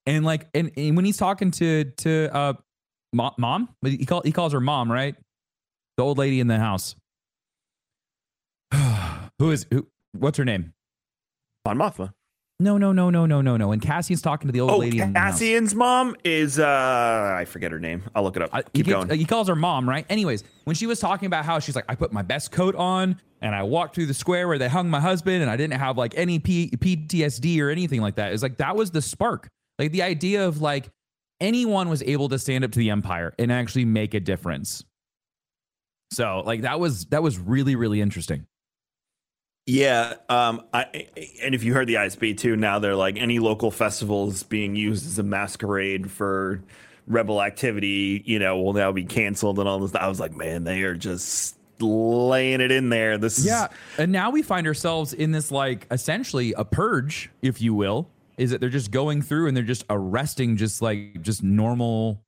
[0.09, 2.53] And like, and, and when he's talking to to uh,
[3.13, 5.15] mom, mom, he call he calls her mom, right?
[5.99, 6.97] The old lady in the house.
[9.39, 9.87] who is who?
[10.13, 10.73] What's her name?
[11.67, 12.15] Mon Mothma.
[12.59, 13.71] No, no, no, no, no, no, no.
[13.71, 15.35] And Cassian's talking to the old Oh, lady in the house.
[15.35, 18.03] Cassian's mom is uh I forget her name.
[18.15, 18.49] I'll look it up.
[18.51, 19.11] I- Keep he, going.
[19.11, 20.07] he calls her mom, right?
[20.09, 23.21] Anyways, when she was talking about how she's like, I put my best coat on
[23.43, 25.99] and I walked through the square where they hung my husband and I didn't have
[25.99, 28.33] like any P- PTSD or anything like that.
[28.33, 29.49] It's like that was the spark.
[29.79, 30.89] Like the idea of like
[31.41, 34.85] anyone was able to stand up to the empire and actually make a difference.
[36.13, 38.47] So like that was that was really really interesting.
[39.67, 41.07] Yeah, um, I
[41.43, 45.07] and if you heard the ISB too, now they're like any local festivals being used
[45.07, 46.63] as a masquerade for
[47.07, 49.95] rebel activity, you know, will now be canceled and all this.
[49.95, 53.19] I was like, man, they are just laying it in there.
[53.19, 53.67] This Yeah.
[53.67, 58.09] is And now we find ourselves in this like essentially a purge, if you will,
[58.39, 62.25] is that they're just going through and they're just arresting just like just normal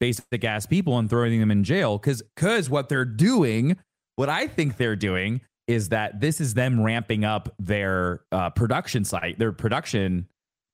[0.00, 3.76] basic ass people and throwing them in jail cuz cuz what they're doing,
[4.16, 9.04] what I think they're doing is that this is them ramping up their uh, production
[9.04, 10.28] site, their production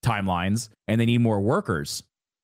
[0.05, 2.03] timelines, and they need more workers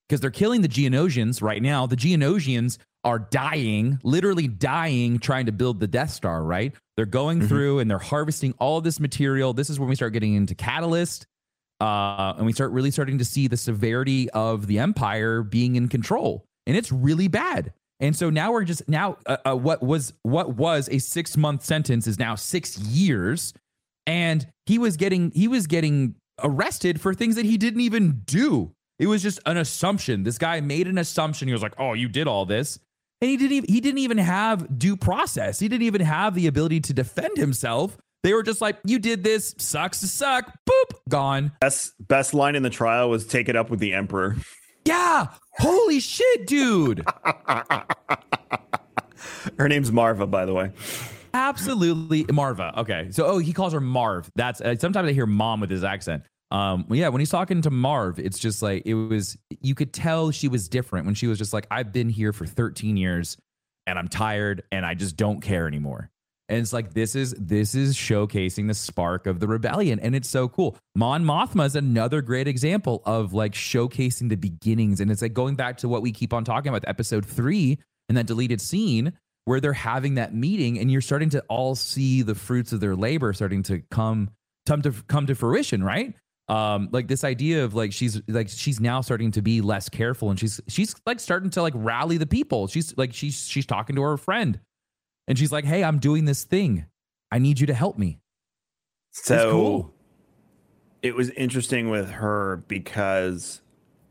[0.09, 1.87] because they're killing the Geonosians right now.
[1.87, 6.72] The Geonosians are dying, literally dying, trying to build the Death Star, right?
[6.96, 7.49] They're going Mhm.
[7.49, 9.53] through and they're harvesting all of this material.
[9.53, 11.27] This is when we start getting into Catalyst.
[11.81, 15.89] Uh, and we start really starting to see the severity of the Empire being in
[15.89, 16.45] control.
[16.67, 17.73] And it's really bad.
[18.01, 21.65] And so now we're just now uh, uh, what was what was a six month
[21.65, 23.55] sentence is now six years,
[24.07, 28.73] and he was getting he was getting arrested for things that he didn't even do.
[28.99, 30.25] It was just an assumption.
[30.25, 31.49] This guy made an assumption.
[31.49, 32.79] He was like, "Oh, you did all this,"
[33.23, 33.53] and he didn't.
[33.53, 35.59] Even, he didn't even have due process.
[35.59, 37.97] He didn't even have the ability to defend himself.
[38.27, 39.55] They were just like, "You did this.
[39.59, 40.53] Sucks to suck.
[40.69, 44.35] Boop, gone." Best best line in the trial was take it up with the emperor.
[44.85, 45.29] Yeah.
[45.61, 47.07] Holy shit, dude.
[49.59, 50.73] Her name's Maarva, by the way.
[51.35, 52.77] Absolutely, Maarva.
[52.79, 54.29] Okay, so oh, he calls her Marv.
[54.35, 56.25] That's uh, sometimes I hear mom with his accent.
[56.51, 59.39] Um, yeah, when he's talking to Marv, it's just like it was.
[59.61, 62.45] You could tell she was different when she was just like, "I've been here for
[62.45, 63.37] 13 years,
[63.87, 66.11] and I'm tired, and I just don't care anymore."
[66.49, 70.29] And it's like this is this is showcasing the spark of the rebellion, and it's
[70.29, 70.77] so cool.
[70.95, 75.57] Mon Mothma is another great example of like showcasing the beginnings, and it's like going
[75.57, 77.79] back to what we keep on talking about, episode three
[78.09, 79.13] and that deleted scene
[79.45, 82.95] where they're having that meeting and you're starting to all see the fruits of their
[82.97, 84.31] labor starting to come
[84.67, 86.15] come to come to fruition right?
[86.49, 90.31] Um like this idea of like she's like she's now starting to be less careful
[90.31, 92.69] and she's she's like starting to like rally the people.
[92.69, 94.61] She's like she's she's talking to her friend
[95.29, 96.87] and she's like hey i'm doing this thing
[97.33, 98.19] i need you to help me
[99.11, 99.95] So cool.
[101.03, 103.61] it was interesting with her because,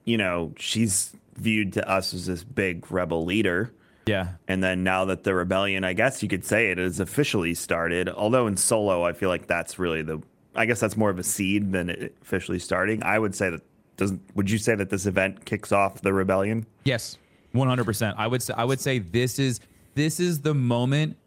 [0.03, 3.71] you know, she's viewed to us as this big rebel leader.
[4.07, 7.53] yeah And then now that the rebellion, I guess you could say it is officially
[7.53, 8.07] started.
[8.09, 10.21] Although in solo, I feel like that's really the,
[10.55, 13.03] I guess that's more of a seed than it officially starting.
[13.03, 13.61] I would say that
[13.97, 14.21] doesn't.
[14.35, 16.65] Would you say that this event kicks off the rebellion?
[16.85, 17.17] Yes,
[17.51, 18.15] one hundred percent.
[18.17, 19.59] I would say I would say this is
[19.95, 21.17] this is the moment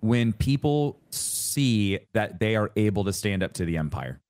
[0.00, 4.20] when people see that they are able to stand up to the empire.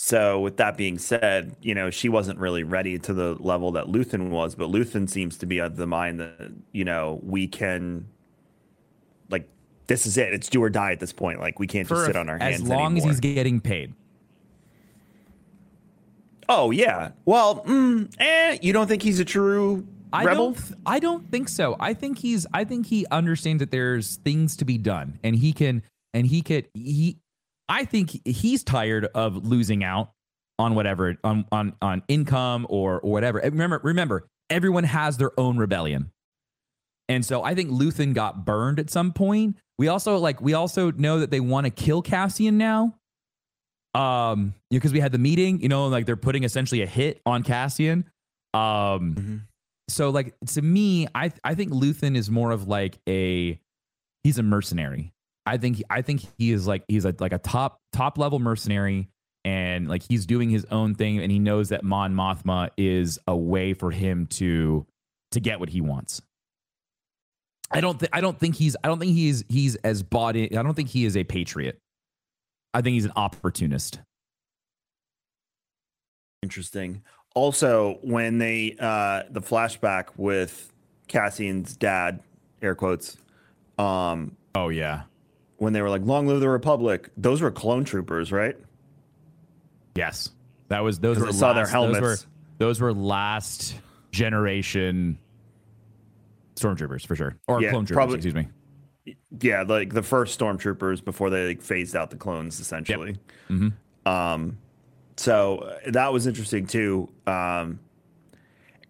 [0.00, 3.86] So with that being said, you know, she wasn't really ready to the level that
[3.86, 8.06] Luthen was, but Luthen seems to be of the mind that, you know, we can
[9.28, 9.48] like
[9.88, 10.32] this is it.
[10.32, 11.40] It's do or die at this point.
[11.40, 13.10] Like we can't just For sit on our hands as long anymore.
[13.10, 13.92] as he's getting paid.
[16.48, 17.10] Oh yeah.
[17.24, 20.52] Well, mm, eh, you don't think he's a true I rebel?
[20.52, 20.54] don't.
[20.58, 21.76] th- I don't think so.
[21.78, 22.46] I think he's.
[22.52, 25.82] I think he understands that there's things to be done, and he can.
[26.14, 26.68] And he could.
[26.74, 27.18] He.
[27.68, 30.12] I think he's tired of losing out
[30.58, 33.38] on whatever on on on income or or whatever.
[33.38, 36.10] And Remember, remember, everyone has their own rebellion,
[37.08, 39.56] and so I think Luthen got burned at some point.
[39.78, 40.40] We also like.
[40.40, 42.94] We also know that they want to kill Cassian now.
[43.94, 47.42] Um, because we had the meeting, you know, like they're putting essentially a hit on
[47.42, 48.04] Cassian.
[48.54, 49.40] Um, Mhm.
[49.88, 53.58] So like to me, I I think Luthen is more of like a
[54.22, 55.12] he's a mercenary.
[55.46, 59.08] I think I think he is like he's a, like a top top level mercenary
[59.44, 63.34] and like he's doing his own thing and he knows that Mon Mothma is a
[63.34, 64.86] way for him to
[65.30, 66.20] to get what he wants.
[67.70, 70.56] I don't think I don't think he's I don't think he's he's as bought in
[70.56, 71.78] I don't think he is a patriot.
[72.74, 74.00] I think he's an opportunist.
[76.42, 77.02] Interesting.
[77.34, 80.72] Also, when they uh the flashback with
[81.08, 82.20] Cassian's dad,
[82.62, 83.16] air quotes,
[83.78, 85.02] um, Oh yeah.
[85.58, 88.56] when they were like, "Long live the Republic," those were clone troopers, right?
[89.94, 90.30] Yes,
[90.68, 92.26] that was those were I saw their last- Those were, helmets.
[92.58, 93.74] those were last
[94.10, 95.18] generation
[96.56, 97.94] stormtroopers for sure, or Yeah, clone troopers.
[97.96, 98.48] probably- Excuse me.
[99.40, 103.16] Yeah, like the first stormtroopers before they like, phased out the clones, essentially.
[103.48, 103.72] Mhm.
[104.04, 104.58] Um,
[105.18, 107.08] so uh, that was interesting too.
[107.26, 107.80] Um,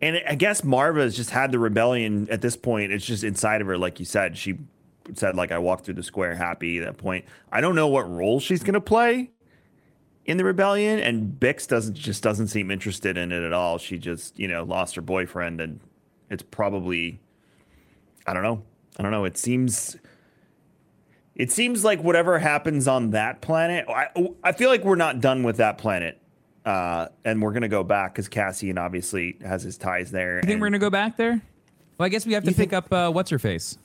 [0.01, 2.93] and I guess Maarva has just had the rebellion at this point.
[2.93, 4.37] It's just inside of her, like you said.
[4.37, 4.59] She
[5.14, 8.09] said, "Like I walked through the square happy." At that point, I don't know what
[8.09, 9.31] role she's gonna play
[10.25, 13.79] in the rebellion, and Bix doesn't just doesn't seem interested in it at all.
[13.79, 15.81] She just you know lost her boyfriend, and
[16.31, 17.19] it's probably
[18.27, 18.62] I don't know.
[18.99, 19.25] I don't know.
[19.25, 19.97] It seems
[21.38, 24.09] it seems like whatever happens on that planet, I
[24.44, 26.20] I feel like we're not done with that planet.
[26.64, 30.37] Uh, and we're gonna go back because Cassian obviously has his ties there.
[30.37, 31.40] You think and we're gonna go back there?
[31.96, 33.79] Well, I guess we have to pick up uh, what's her face.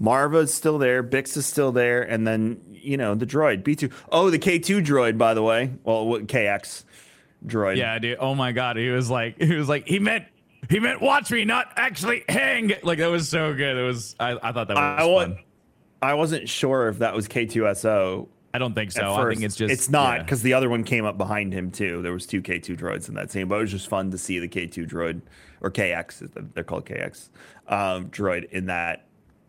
[0.00, 3.90] Maarva's still there, Bix is still there, and then you know the droid B two.
[4.10, 5.70] Oh, the K two droid, by the way.
[5.84, 6.84] Well, what- KX
[7.46, 7.76] droid.
[7.76, 8.18] Yeah, dude.
[8.20, 10.24] Oh my god, he was like, he was like, he meant,
[10.70, 12.72] he meant watch me, not actually hang.
[12.82, 13.76] Like that was so good.
[13.76, 14.16] It was.
[14.18, 15.34] I, I thought that was I want.
[15.36, 15.44] fun.
[16.00, 18.28] I wasn't sure if that was K2SO.
[18.54, 19.14] I don't think so.
[19.14, 20.22] I think it's just it's not yeah.
[20.22, 22.00] because the other one came up behind him too.
[22.02, 24.38] There was two K2 droids in that scene, but it was just fun to see
[24.38, 25.20] the K2 droid
[25.60, 26.54] or KX.
[26.54, 27.28] They're called KX
[27.68, 29.04] um, droid in that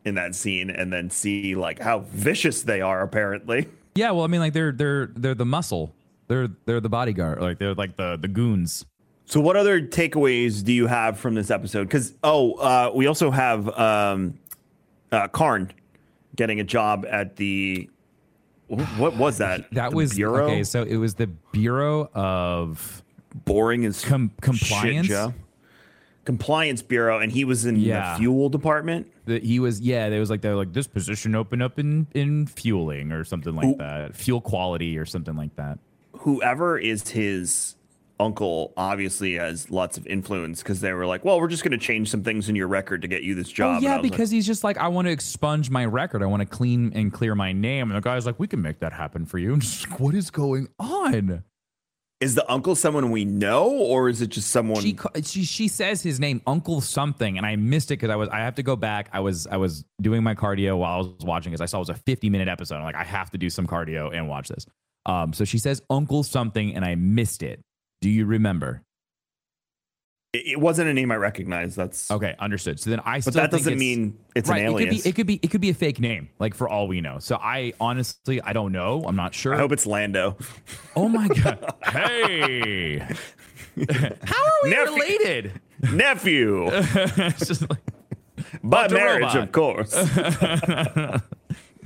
[0.06, 3.02] in that scene, and then see like how vicious they are.
[3.02, 3.68] Apparently,
[4.00, 5.94] Yeah, well, I mean, like they're they're they're the muscle.
[6.28, 7.42] They're they're the bodyguard.
[7.42, 8.86] Like they're like the the goons.
[9.26, 11.84] So, what other takeaways do you have from this episode?
[11.84, 14.40] Because oh, uh, we also have um,
[15.12, 15.72] uh, Karn
[16.40, 17.90] getting a job at the
[18.98, 19.70] what was that?
[19.74, 20.46] That The was bureau.
[20.46, 20.64] okay.
[20.64, 23.04] So it was the Bureau of
[23.46, 25.08] Boring and Com- Compliance.
[25.08, 25.34] Joe.
[26.24, 28.14] Compliance Bureau, and he was in Yeah.
[28.14, 29.12] the fuel department.
[29.26, 30.10] The, he was yeah.
[30.10, 33.66] There was like they're like this position open up in in fueling or something like
[33.66, 33.76] Ooh.
[33.78, 34.16] that.
[34.16, 35.80] Fuel quality or something like that.
[36.20, 37.76] Whoever is his
[38.20, 41.78] uncle obviously has lots of influence because they were like, "Well, we're just going to
[41.78, 44.12] change some things in your record to get you this job." Oh yeah, was like,
[44.12, 46.24] because he's just like I want to expunge my record.
[46.24, 47.90] I want to clean and clear my name.
[47.90, 49.60] And the guy's like, we can make that happen for you.
[49.90, 51.44] Like, what is going on?
[52.20, 54.82] is the uncle someone we know, or is it just someone?
[54.82, 58.30] She she she says his name, Uncle something, and I missed it because I was
[58.30, 59.10] I have to go back.
[59.14, 61.82] I was I was doing my cardio while I was watching because I saw it
[61.82, 62.76] was a 50 minute episode.
[62.76, 64.66] I'm like, I have to do some cardio and watch this.
[65.06, 67.64] Um, so she says Uncle something, and I missed it.
[68.02, 68.84] Do you remember?
[70.32, 71.76] it wasn't a name I recognized.
[71.76, 72.80] That's Okay, understood.
[72.80, 74.62] So then I but that doesn't it's- mean it's right.
[74.64, 76.70] an It could be it could be it could be a fake name, like for
[76.70, 77.18] all we know.
[77.18, 79.04] So I honestly I don't know.
[79.08, 79.56] I'm not sure.
[79.56, 80.38] I hope it's Lando.
[80.96, 81.74] Oh my god!
[81.84, 83.00] hey,
[84.24, 84.94] how are we Nephew.
[84.94, 85.62] related?
[85.92, 86.70] Nephew
[87.40, 87.80] just like,
[88.64, 89.38] by marriage, Robot.
[89.38, 89.96] of course.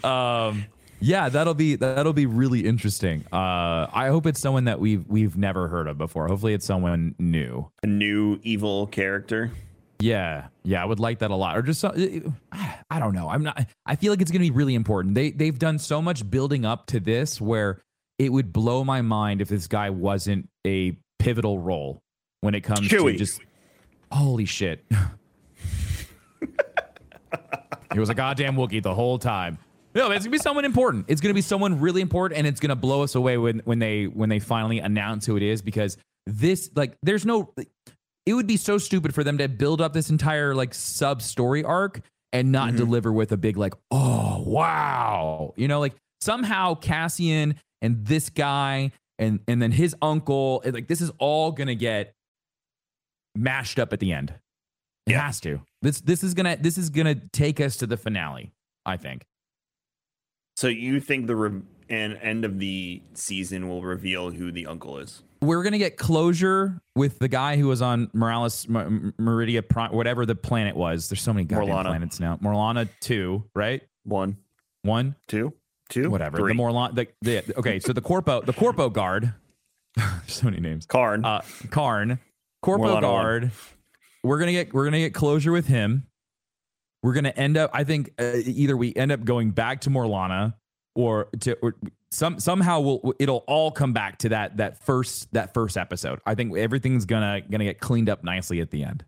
[0.04, 0.66] um,
[1.04, 3.26] yeah, that'll be that'll be really interesting.
[3.32, 6.30] Uh, I hope it's someone that we've we've never heard of before.
[6.30, 7.70] Hopefully, it's someone new.
[7.84, 9.52] a new evil character.
[10.00, 11.58] Yeah, yeah, I would like that a lot.
[11.58, 11.94] Or just so-
[12.90, 13.30] I don't know.
[13.30, 13.68] I'm not.
[13.86, 15.14] I feel like it's gonna be really important.
[15.16, 17.82] They they've done so much building up to this where
[18.18, 22.02] it would blow my mind if this guy wasn't a pivotal role
[22.42, 23.42] when it comes to just
[24.10, 24.86] holy shit.
[27.94, 29.58] he was a goddamn Wookiee the whole time.
[29.96, 31.06] No, it's gonna be someone important.
[31.08, 34.06] It's gonna be someone really important, and it's gonna blow us away when when they
[34.06, 35.62] when they finally announce who it is.
[35.62, 37.54] Because this, like, there's no.
[38.26, 41.64] It would be so stupid for them to build up this entire like sub story
[41.64, 42.02] arc
[42.32, 42.78] and not mm-hmm.
[42.78, 48.92] deliver with a big like, oh wow, you know, like somehow Cassian and this guy
[49.20, 52.14] and and then his uncle, like this is all gonna get
[53.36, 54.34] mashed up at the end.
[55.06, 55.26] It Yeah.
[55.26, 55.62] has to.
[55.82, 58.52] This this is gonna this is gonna take us to the finale.
[58.86, 59.26] I think.
[60.56, 64.98] So you think the re- and end of the season will reveal who the uncle
[65.00, 65.24] is?
[65.42, 70.26] We're gonna get closure with the guy who was on Morales M- Meridia, Prime, whatever
[70.26, 71.10] the planet was.
[71.10, 71.84] There's so many goddamn Morlana.
[71.86, 72.38] planets now.
[72.38, 73.82] Morlana two, right?
[74.06, 74.38] One,
[74.84, 75.54] One, two,
[75.90, 76.38] two, whatever.
[76.38, 76.54] three.
[76.54, 76.96] The Morlana.
[76.96, 79.34] The, the, okay, so the Corpo, the Corpo guard.
[80.28, 80.86] so many names.
[80.86, 81.26] Karn.
[81.26, 82.20] Uh, Karn,
[82.62, 83.02] Corpo Morlana one.
[83.02, 83.52] guard.
[84.24, 86.08] We're gonna get we're gonna get closure with him.
[87.04, 87.70] We're gonna end up.
[87.74, 90.54] I think uh, either we end up going back to Morlana,
[90.96, 91.76] or to or
[92.12, 96.20] some somehow we'll it'll all come back to that that first that first episode.
[96.26, 99.04] I think everything's gonna gonna get cleaned up nicely at the end.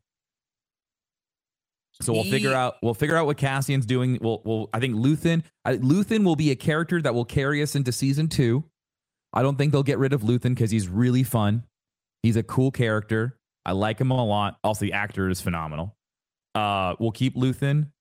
[2.02, 4.18] So we'll figure out we'll figure out what Cassian's doing.
[4.22, 7.76] We'll we'll I think Luthen I, Luthen will be a character that will carry us
[7.76, 8.66] into season two.
[9.32, 11.64] I don't think they'll get rid of Luthen because he's really fun.
[12.24, 13.38] He's a cool character.
[13.66, 14.58] I like him a lot.
[14.64, 15.96] Also, the actor is phenomenal.
[16.56, 17.92] Uh, we'll keep Luthen.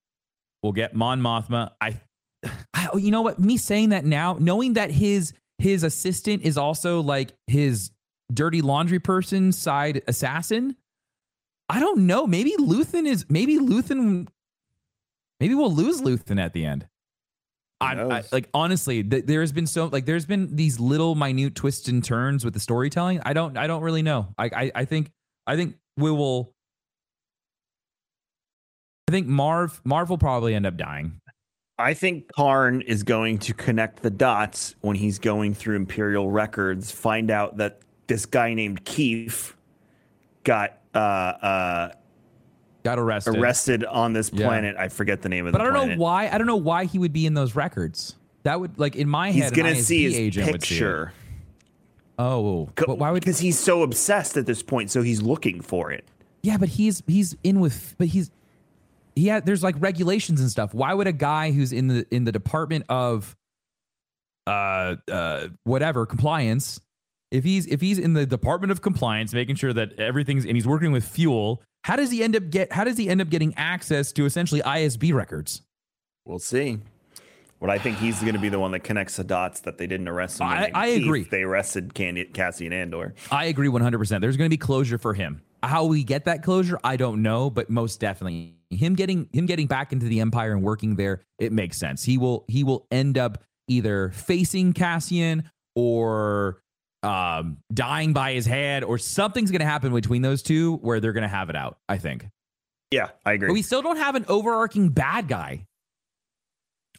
[0.62, 1.72] We'll get Mon Mothma.
[1.80, 2.00] I,
[2.74, 3.38] I, you know what?
[3.38, 7.90] Me saying that now, knowing that his his assistant is also like his
[8.32, 10.76] dirty laundry person side assassin.
[11.68, 12.26] I don't know.
[12.26, 13.26] Maybe Luthen is.
[13.28, 14.28] Maybe Luthen.
[15.40, 16.86] Maybe we'll lose Luthen at the end.
[17.80, 19.02] I, I like honestly.
[19.02, 22.54] Th- there has been so like there's been these little minute twists and turns with
[22.54, 23.20] the storytelling.
[23.24, 23.56] I don't.
[23.56, 24.28] I don't really know.
[24.38, 24.44] I.
[24.44, 25.10] I, I think.
[25.46, 26.53] I think we will.
[29.08, 31.20] I think Marv Marv will probably end up dying.
[31.78, 36.90] I think Karn is going to connect the dots when he's going through Imperial records,
[36.92, 39.56] find out that this guy named Keef
[40.44, 41.92] got uh, uh,
[42.84, 43.36] Got arrested.
[43.36, 44.46] arrested on this Yeah.
[44.46, 44.76] planet.
[44.78, 45.98] I forget the name of But the I don't planet.
[45.98, 46.28] know why.
[46.28, 48.14] I don't know why he would be in those records.
[48.44, 49.54] That would like in my He's head.
[49.54, 50.78] gonna an see his agent would see it.
[50.78, 51.12] picture.
[52.18, 53.20] Oh, but why would?
[53.22, 56.04] Because he's so obsessed at this point, so he's looking for it.
[56.42, 57.96] Yeah, but he's he's in with.
[57.98, 58.30] But he's
[59.14, 59.46] he had.
[59.46, 60.74] There's like regulations and stuff.
[60.74, 63.36] Why would a guy who's in the in the department of
[64.46, 66.80] uh uh whatever compliance
[67.30, 70.66] if he's if he's in the department of compliance making sure that everything's and he's
[70.66, 73.54] working with fuel how does he end up get how does he end up getting
[73.56, 75.62] access to essentially isb records
[76.26, 76.78] We'll see.
[77.60, 79.86] But I think he's going to be the one that connects the dots that they
[79.86, 80.48] didn't arrest him.
[80.48, 81.22] I- I Keith, agree.
[81.30, 83.14] They arrested Candy, and Andor.
[83.30, 84.20] I agree 100%.
[84.20, 85.42] There's going to be closure for him.
[85.62, 89.66] How we get that closure, I don't know, but most definitely him getting him getting
[89.66, 92.04] back into the empire and working there, it makes sense.
[92.04, 96.60] He will he will end up either facing Cassian or
[97.02, 101.12] um, dying by his head or something's going to happen between those two where they're
[101.12, 102.26] going to have it out, I think.
[102.90, 103.48] Yeah, I agree.
[103.48, 105.66] But we still don't have an overarching bad guy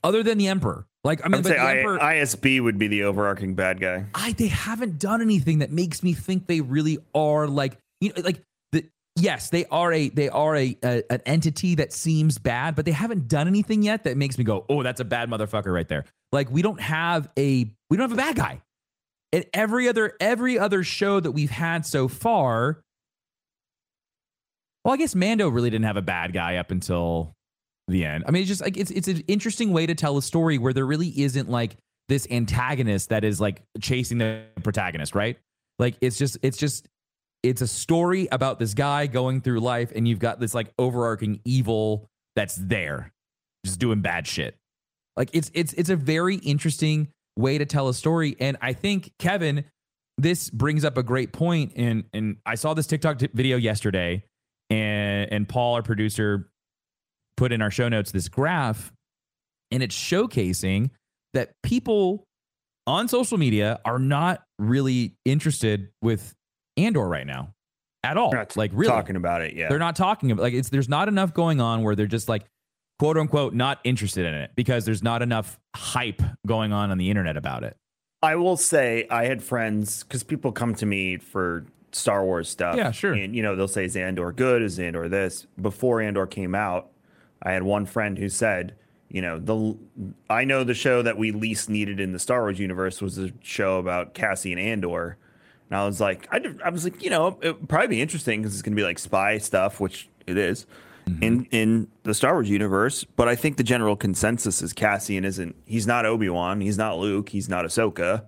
[0.04, 0.86] other than the emperor.
[1.04, 4.06] Like I mean, but I, emperor ISB would be the overarching bad guy.
[4.14, 8.24] I they haven't done anything that makes me think they really are like you know
[8.24, 8.42] like
[9.16, 12.92] yes they are a they are a, a an entity that seems bad but they
[12.92, 16.06] haven't done anything yet that makes me go oh that's a bad motherfucker right there
[16.32, 18.62] like we don't have a we don't have a bad guy
[19.32, 22.82] and every other every other show that we've had so far
[24.84, 27.36] well I guess Mando really didn't have a bad guy up until
[27.88, 28.24] the end.
[28.28, 30.74] I mean, it's just like it's it's an interesting way to tell a story where
[30.74, 35.38] there really isn't like this antagonist that is like chasing the protagonist, right?
[35.80, 36.88] Like it's just it's just
[37.50, 41.42] it's a story about this guy going through life, and you've got this like overarching
[41.46, 43.12] evil that's there,
[43.66, 44.56] just doing bad shit.
[45.16, 49.12] Like it's it's it's a very interesting way to tell a story, and I think
[49.20, 49.66] Kevin,
[50.18, 51.74] this brings up a great point.
[51.76, 54.24] And and I saw this TikTok t- video yesterday,
[54.70, 56.50] and and Paul, our producer,
[57.38, 58.92] put in our show notes this graph
[59.72, 60.90] and it's showcasing
[61.34, 62.26] that people
[62.88, 66.34] on social media are not really interested with
[66.78, 67.54] Andor right now
[68.04, 68.34] at all.
[68.56, 69.54] Like really talking about it.
[69.54, 72.30] Yeah, they're not talking about like it's there's not enough going on where they're just
[72.30, 72.46] like
[73.00, 77.10] quote unquote not interested in it because there's not enough hype going on on the
[77.10, 77.76] internet about it.
[78.22, 82.76] I will say I had friends because people come to me for Star Wars stuff.
[82.76, 83.14] Yeah, sure.
[83.14, 84.62] And you know they'll say, "Is Andor good?
[84.62, 86.92] Is Andor this?" Before Andor came out,
[87.42, 88.76] I had one friend who said,
[89.10, 89.78] "You know, the
[90.30, 93.32] I know the show that we least needed in the Star Wars universe was a
[93.42, 95.18] show about Cassian Andor."
[95.70, 98.02] And I was like, I, did- I was like, you know, it would probably be
[98.02, 100.66] interesting because it's going to be like spy stuff, which it is
[101.22, 101.56] in mm-hmm.
[101.56, 103.04] in the Star Wars universe.
[103.04, 105.56] But I think the general consensus is Cassian isn't.
[105.66, 106.62] He's not Obi Wan.
[106.62, 107.30] He's not Luke.
[107.30, 108.26] He's not Ahsoka.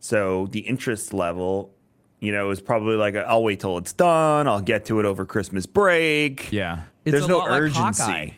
[0.00, 1.74] So the interest level,
[2.20, 4.46] you know, is probably like i I'll wait till it's done.
[4.46, 6.52] I'll get to it over Christmas break.
[6.52, 6.82] Yeah.
[7.04, 8.02] There's a no lot like urgency.
[8.02, 8.30] Hawkeye.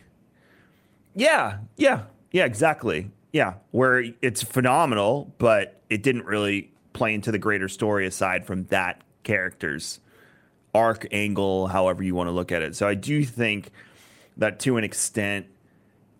[1.14, 3.10] Yeah, yeah, yeah, exactly.
[3.32, 8.64] Yeah, where it's phenomenal, but it didn't really play into the greater story aside from
[8.66, 10.00] that character's
[10.74, 12.76] arc angle, however you want to look at it.
[12.76, 13.70] So I do think
[14.36, 15.46] that to an extent,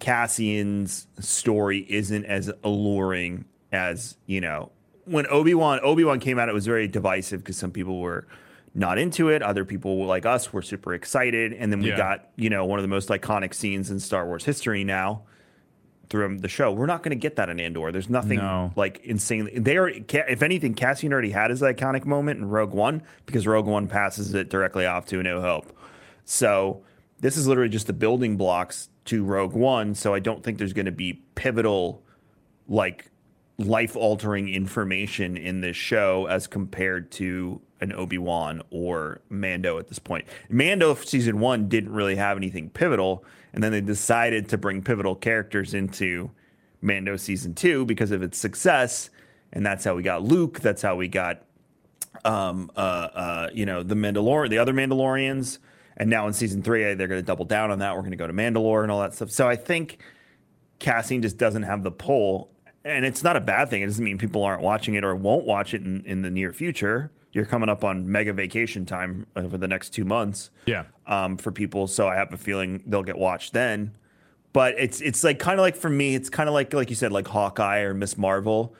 [0.00, 4.70] Cassian's story isn't as alluring as, you know,
[5.04, 8.26] when Obi-Wan Obi-Wan came out, it was very divisive because some people were
[8.74, 9.42] not into it.
[9.42, 11.52] Other people like us were super excited.
[11.52, 11.96] And then we Yeah.
[11.96, 15.22] got, you know, one of the most iconic scenes in Star Wars history now
[16.10, 16.72] through the show.
[16.72, 17.90] We're not going to get that in Andor.
[17.92, 18.72] There's nothing No.
[18.76, 19.48] like insane.
[19.62, 23.66] They are, if anything, Cassian already had his iconic moment in Rogue One because Rogue
[23.66, 25.72] One passes it directly off to A New Hope.
[26.24, 26.82] So
[27.20, 29.94] this is literally just the building blocks to Rogue One.
[29.94, 32.02] So I don't think there's going to be pivotal,
[32.68, 33.10] like
[33.58, 39.88] life altering information in this show as compared to an Obi Wan or Mando at
[39.88, 40.26] this point.
[40.48, 45.14] Mando season one didn't really have anything pivotal, and then they decided to bring pivotal
[45.14, 46.30] characters into
[46.80, 49.10] Mando season two because of its success,
[49.52, 50.60] and that's how we got Luke.
[50.60, 51.42] That's how we got,
[52.24, 55.58] um, uh, uh, you know, the Mandalorian, the other Mandalorians,
[55.96, 57.94] and now in season three they're going to double down on that.
[57.94, 59.30] We're going to go to Mandalore and all that stuff.
[59.30, 59.98] So I think
[60.78, 62.50] Cassian just doesn't have the pull.
[62.84, 63.82] And it's not a bad thing.
[63.82, 66.52] It doesn't mean people aren't watching it or won't watch it in, in the near
[66.52, 67.12] future.
[67.32, 70.84] You're coming up on mega vacation time over the next two months Yeah.
[71.06, 71.86] um, for people.
[71.86, 73.92] So I have a feeling they'll get watched then.
[74.52, 76.96] But it's it's like kind of like for me, it's kind of like like you
[76.96, 78.74] said, like Hawkeye or Miss Marvel,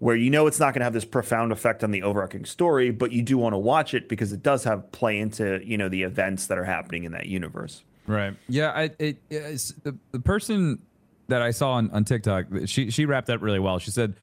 [0.00, 2.90] where you know it's not going to have this profound effect on the overarching story,
[2.90, 5.88] but you do want to watch it because it does have play into you know
[5.88, 7.84] the events that are happening in that universe.
[8.06, 8.34] Right.
[8.50, 8.70] Yeah.
[8.72, 10.82] I it, it's the the person
[11.28, 12.44] that I saw on, on TikTok.
[12.66, 13.78] She she wrapped up really well.
[13.78, 14.16] She said,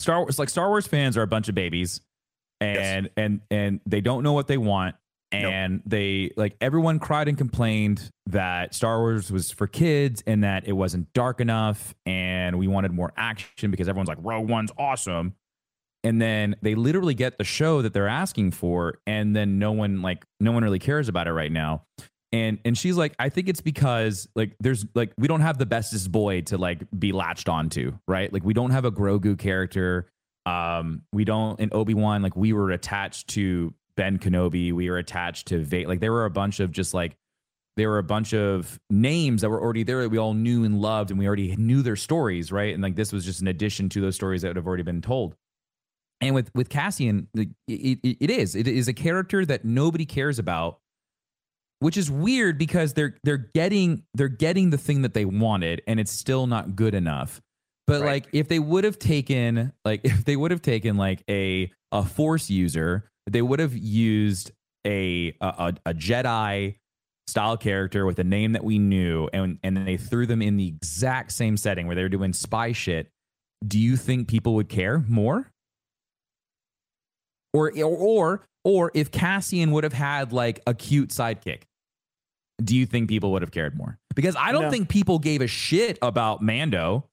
[0.00, 2.02] "Star Wars like Star Wars fans are a bunch of babies,
[2.62, 4.96] and and and they don't know what they want,
[5.32, 10.66] and they like everyone cried and complained that Star Wars was for kids and that
[10.66, 15.34] it wasn't dark enough, and we wanted more action because everyone's like Rogue One's awesome."
[16.04, 20.02] and then they literally get the show that they're asking for and then no one
[20.02, 21.84] like no one really cares about it right now.
[22.32, 25.66] And and she's like i think it's because like there's like we don't have the
[25.66, 28.32] bestest boy to like be latched onto right?
[28.32, 30.06] Like we don't have a grogu character
[30.46, 35.46] um we don't in obi-wan like we were attached to ben kenobi we were attached
[35.46, 35.88] to Vader.
[35.88, 37.16] like there were a bunch of just like
[37.76, 40.80] they were a bunch of names that were already there that we all knew and
[40.80, 42.74] loved, and we already knew their stories, right?
[42.74, 45.00] And like this was just an addition to those stories that would have already been
[45.00, 45.34] told.
[46.20, 50.38] And with with Cassian, it, it, it is it is a character that nobody cares
[50.38, 50.78] about,
[51.80, 55.98] which is weird because they're they're getting they're getting the thing that they wanted, and
[55.98, 57.40] it's still not good enough.
[57.86, 58.06] But Right.
[58.24, 62.04] like if they would have taken like if they would have taken like a a
[62.04, 64.50] force user, they would have used
[64.86, 66.76] a a, a, a Jedi
[67.28, 70.56] style character with a name that we knew, and and then they threw them in
[70.56, 73.08] the exact same setting where they were doing spy shit.
[73.66, 75.50] Do you think people would care more?
[77.52, 81.62] Or or or if Cassian would have had like a cute sidekick,
[82.62, 83.98] do you think people would have cared more?
[84.14, 84.70] Because I don't No.
[84.70, 87.08] think people gave a shit about Mando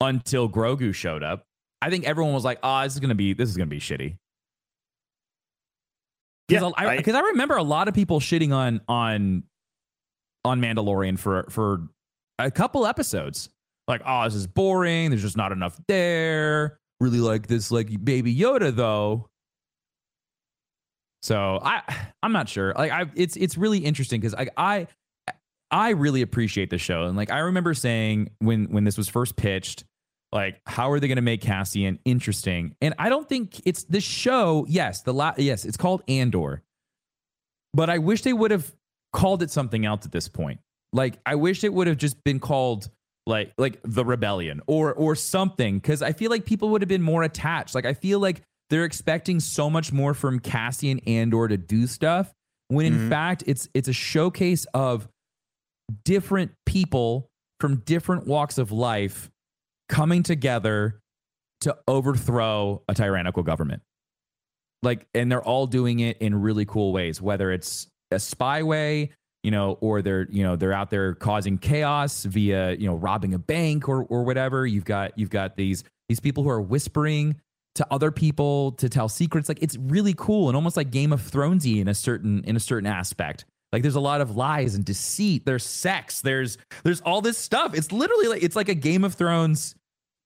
[0.00, 1.44] until Grogu showed up.
[1.82, 4.16] I think everyone was like, "Oh, this is gonna be this is gonna be shitty."
[6.48, 9.42] Because Yeah, I, I- I remember a lot of people shitting on on
[10.44, 11.88] on Mandalorian for for
[12.38, 13.48] a couple episodes.
[13.88, 15.10] Like, oh, this is boring.
[15.10, 16.78] There's just not enough there.
[17.00, 19.28] Really like this, like Baby Yoda though.
[21.22, 21.82] So I
[22.22, 22.72] I'm not sure.
[22.76, 24.86] Like I it's it's really interesting because I I
[25.70, 27.04] I really appreciate the show.
[27.04, 29.84] And like I remember saying when when this was first pitched,
[30.32, 32.74] like how are they going to make Cassian interesting?
[32.80, 34.64] And I don't think it's the show.
[34.68, 36.62] Yes, the la- yes, it's called Andor.
[37.74, 38.72] But I wish they would have
[39.12, 40.60] called it something else at this point.
[40.92, 42.88] Like I wish it would have just been called
[43.26, 47.02] like like the rebellion or or something cuz I feel like people would have been
[47.02, 47.74] more attached.
[47.74, 52.32] Like I feel like they're expecting so much more from Cassian Andor to do stuff
[52.68, 53.08] when in Mhm.
[53.08, 55.08] fact it's it's a showcase of
[56.04, 57.30] different people
[57.60, 59.30] from different walks of life
[59.88, 61.00] coming together
[61.62, 63.82] to overthrow a tyrannical government.
[64.82, 69.10] Like, and they're all doing it in really cool ways, whether it's a spy way,
[69.42, 73.32] you know, or they're, you know, they're out there causing chaos via, you know, robbing
[73.34, 74.66] a bank or or whatever.
[74.66, 77.36] You've got you've got these these people who are whispering
[77.76, 79.48] to other people to tell secrets.
[79.48, 82.60] Like it's really cool and almost like Game of Thronesy in a certain in a
[82.60, 83.44] certain aspect.
[83.72, 85.44] Like there's a lot of lies and deceit.
[85.44, 86.20] There's sex.
[86.20, 87.74] There's there's all this stuff.
[87.74, 89.74] It's literally like it's like a Game of Thrones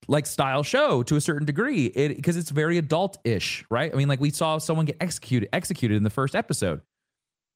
[0.08, 1.86] like style show to a certain degree.
[1.86, 3.92] It because it's very adult-ish, right?
[3.92, 6.80] I mean, like we saw someone get executed executed in the first episode.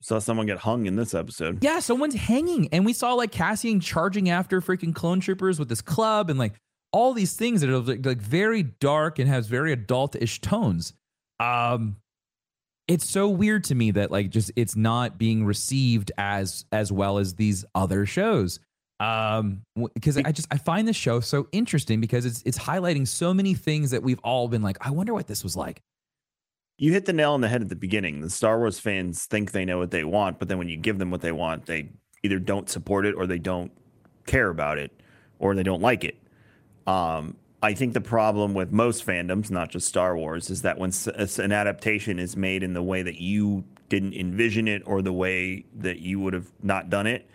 [0.03, 1.64] Saw someone get hung in this episode.
[1.64, 5.80] Yeah, someone's hanging, and we saw like Cassian charging after freaking clone troopers with this
[5.80, 6.55] club and like
[6.93, 10.93] all these things that are like, like very dark and has very adult-ish tones.
[11.41, 11.97] Um,
[12.87, 17.18] it's so weird to me that like just it's not being received as as well
[17.18, 18.61] as these other shows.
[19.01, 19.62] Um,
[19.95, 23.55] because I just I find this show so interesting because it's it's highlighting so many
[23.55, 25.80] things that we've all been like, I wonder what this was like.
[26.76, 28.20] You hit the nail on the head at the beginning.
[28.20, 30.99] The Star Wars fans think they know what they want, but then when you give
[30.99, 31.89] them what they want, they
[32.22, 33.70] either don't support it or they don't
[34.26, 34.91] care about it
[35.39, 36.16] or they don't like it.
[36.87, 40.91] Um, I think the problem with most fandoms, not just Star Wars, is that when
[40.91, 45.12] s- an adaptation is made in the way that you didn't envision it or the
[45.12, 47.29] way that you would have not done it,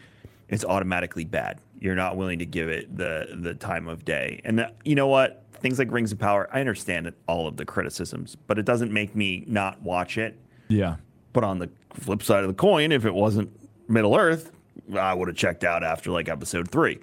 [0.47, 1.59] it's automatically bad.
[1.79, 4.41] You're not willing to give it the the time of day.
[4.45, 5.43] And uh, you know what?
[5.61, 9.15] Things like Rings of Power, I understand all of the criticisms, but it doesn't make
[9.15, 10.39] me not watch it.
[10.67, 10.97] Yeah.
[11.33, 13.49] But on the flip side of the coin, if it wasn't
[13.89, 14.51] Middle Earth,
[14.97, 16.99] I would have checked out after like episode three.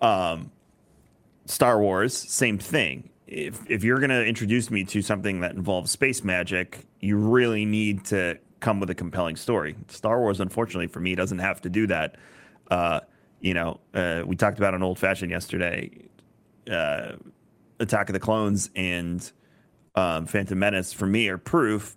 [0.00, 0.50] Um,
[1.46, 3.10] Star Wars, same thing.
[3.26, 8.04] If if you're gonna introduce me to something that involves space magic, you really need
[8.06, 9.74] to come with a compelling story.
[9.88, 12.16] Star Wars, unfortunately for me, doesn't have to do that.
[12.70, 13.00] Uh,
[13.40, 15.90] you know, uh, we talked about an old fashioned yesterday.
[16.70, 17.12] Uh,
[17.80, 19.32] Attack of the Clones and
[19.96, 21.96] um, Phantom Menace for me are proof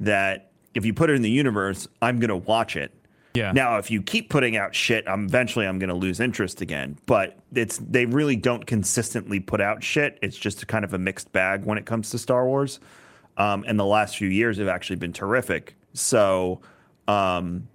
[0.00, 2.92] that if you put it in the universe, I'm gonna watch it.
[3.34, 3.52] Yeah.
[3.52, 6.98] Now, if you keep putting out shit, I'm eventually I'm going to lose interest again.
[7.06, 10.18] But it's they really don't consistently put out shit.
[10.22, 12.80] It's just kind of a mixed bag when it comes to Star Wars.
[13.38, 15.74] Um, and the last few years have actually been terrific.
[15.94, 16.60] So,
[17.08, 17.68] um,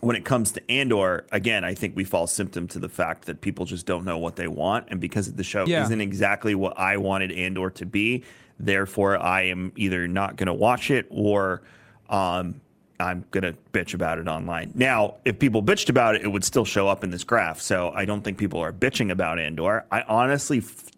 [0.00, 3.40] when it comes to Andor, again, I think we fall symptom to the fact that
[3.40, 5.84] people just don't know what they want, and because the show Yeah.
[5.84, 8.22] isn't exactly what I wanted Andor to be,
[8.58, 11.62] therefore I am either not going to watch it or
[12.08, 12.60] um,
[12.98, 14.72] I'm to bitch about it online.
[14.74, 17.60] Now, if people bitched about it, it would still show up in this graph.
[17.60, 19.84] So I don't think people are bitching about Andor.
[19.90, 20.90] I honestly f-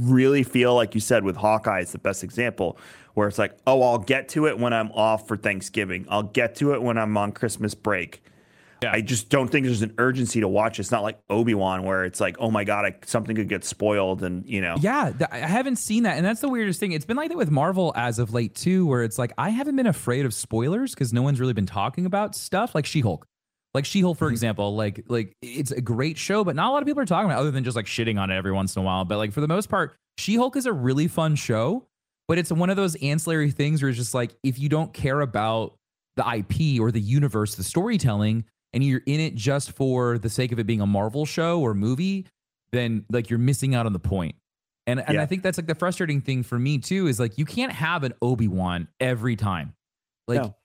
[0.00, 2.78] really feel like you said with Hawkeye is the best example
[3.14, 6.06] where it's like, oh, I'll get to it when I'm off for Thanksgiving.
[6.08, 8.22] I'll get to it when I'm on Christmas break.
[8.82, 8.92] Yeah.
[8.92, 10.80] I just don't think there's an urgency to watch.
[10.80, 13.64] It's not like Obi Wan where it's like, oh my god, I, something could get
[13.64, 16.92] spoiled, and you know, Yeah, th- I haven't seen that, and that's the weirdest thing.
[16.92, 19.76] It's been like that with Marvel as of late too, where it's like I haven't
[19.76, 23.26] been afraid of spoilers because no one's really been talking about stuff like She-Hulk.
[23.74, 24.32] Like She-Hulk, for Mm-hmm.
[24.32, 27.26] example, like like it's a great show, but not a lot of people are talking
[27.30, 29.04] about it other than just like shitting on it every once in a while.
[29.04, 31.86] But like for the most part, She-Hulk is a really fun show,
[32.28, 35.20] but it's one of those ancillary things where it's just like if you don't care
[35.20, 35.74] about
[36.16, 40.52] the IP or the universe, the storytelling, and you're in it just for the sake
[40.52, 42.26] of it being a Marvel show or movie,
[42.72, 44.36] then like you're missing out on the point.
[44.86, 45.22] And and Yeah.
[45.22, 48.04] I think that's like the frustrating thing for me too is like you can't have
[48.04, 49.74] an Obi-Wan every time.
[50.26, 50.56] Like No.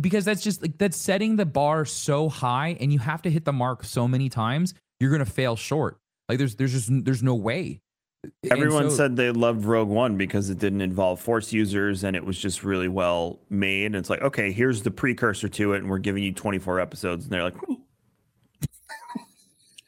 [0.00, 3.44] because that's just like that's setting the bar so high and you have to hit
[3.44, 5.98] the mark so many times, you're going to fail short.
[6.28, 7.80] Like there's there's just there's no way.
[8.50, 12.24] Everyone so- said they loved Rogue One because it didn't involve Force users and it
[12.24, 13.86] was just really well made.
[13.86, 17.24] And it's like, okay, here's the precursor to it, and we're giving you 24 episodes.
[17.24, 17.56] And they're like,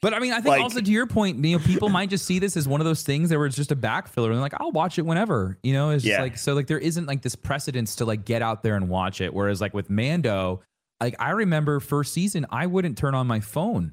[0.01, 2.26] But I mean, I think Like- also to your point, you know, people might just
[2.26, 4.53] see this as one of those things that where it's just a backfiller and like,
[4.61, 5.57] I'll watch it whenever.
[5.62, 6.20] You know, it's just Yeah.
[6.22, 9.22] like so like there isn't like this precedence to like get out there and watch
[9.22, 9.32] it.
[9.32, 10.61] Whereas like with Mando,
[11.01, 13.93] like I remember first season, I wouldn't turn on my phone.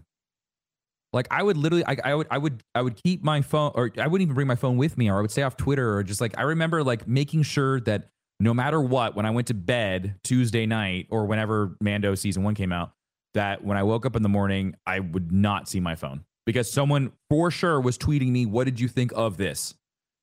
[1.13, 3.91] Like I would literally, I, I would, I would, I would keep my phone, or
[3.97, 6.03] I wouldn't even bring my phone with me, or I would stay off Twitter, or
[6.03, 8.09] just like I remember like making sure that
[8.39, 12.55] no matter what, when I went to bed Tuesday night or whenever Mando season one
[12.55, 12.93] came out,
[13.33, 16.71] that when I woke up in the morning, I would not see my phone because
[16.71, 19.75] someone for sure was tweeting me, "What did you think of this?"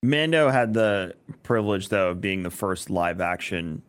[0.02, 3.82] Mando had the privilege, though, of being the first live action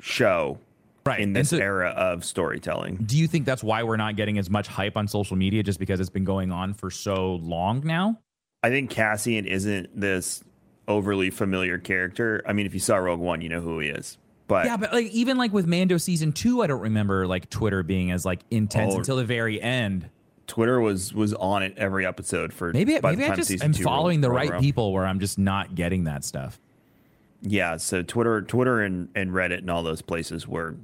[0.00, 0.58] show
[1.06, 1.20] Right.
[1.20, 2.96] in this so- era of storytelling.
[3.04, 5.78] Do you think that's why we're not getting as much hype on social media just
[5.78, 8.20] because it's been going on for so long now?
[8.62, 10.42] I think Cassian isn't this
[10.88, 12.42] overly familiar character.
[12.46, 14.16] I mean, if you saw Rogue One, you know who he is.
[14.46, 17.82] But Yeah, but like even like with Mando season two, I don't remember like Twitter
[17.82, 18.98] being as like intense Oh.
[18.98, 20.08] until the very end.
[20.46, 24.30] Twitter was was on it every episode for Maybe maybe I just am following the
[24.30, 24.60] right around.
[24.60, 26.60] people where I'm just not getting that stuff.
[27.46, 30.76] Yeah, so Twitter, Twitter, and, and Reddit and all those places were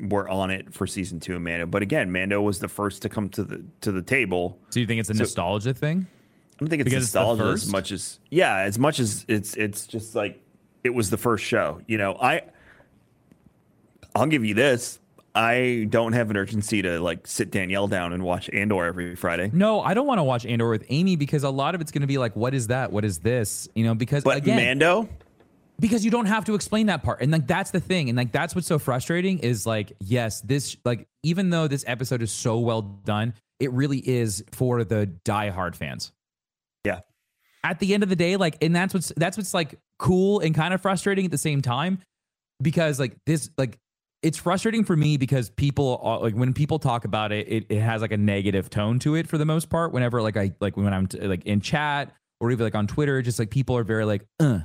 [0.00, 1.66] were on it for season two of Mando.
[1.66, 4.58] But again, Mando was the first to come to the to the table.
[4.70, 6.06] So you think it's a nostalgia thing?
[6.08, 9.54] I don't think it's Because it's nostalgia as much as yeah, as much as it's
[9.54, 10.40] it's just like
[10.84, 11.80] it was the first show.
[11.86, 12.42] You know, I
[14.14, 14.98] I'll give you this.
[15.34, 19.50] I don't have an urgency to like sit Danielle down and watch Andor every Friday.
[19.52, 22.00] No, I don't want to watch Andor with Amy because a lot of it's going
[22.00, 22.90] to be like, what is that?
[22.90, 23.68] What is this?
[23.76, 25.08] You know, because But again, Mando,
[25.80, 27.20] because you don't have to explain that part.
[27.20, 28.08] And like that's the thing.
[28.08, 32.22] And like that's what's so frustrating is like yes this like even though this episode
[32.22, 36.12] is so well done it really is for the diehard fans.
[36.84, 37.00] Yeah,
[37.64, 40.54] at the end of the day like and that's what's that's what's like cool and
[40.54, 41.98] kind of frustrating at the same time
[42.62, 43.78] because like this like
[44.22, 47.80] it's frustrating for me because people are, like when people talk about it, it it
[47.80, 49.92] has like a negative tone to it for the most part.
[49.92, 53.22] Whenever like i like when i'm t- like in chat or even like on twitter
[53.22, 54.60] just like people are very like uh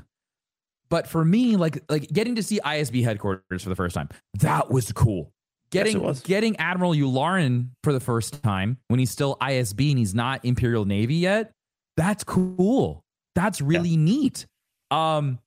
[0.93, 4.69] but for me, like like getting to see ISB headquarters for the first time, that
[4.69, 5.33] was cool.
[5.71, 6.21] Getting it was.
[6.21, 10.85] getting Admiral Yularen for the first time when he's still ISB and he's not Imperial
[10.85, 11.51] Navy yet,
[11.97, 13.03] that's cool.
[13.33, 14.45] That's really neat.
[14.91, 15.39] Um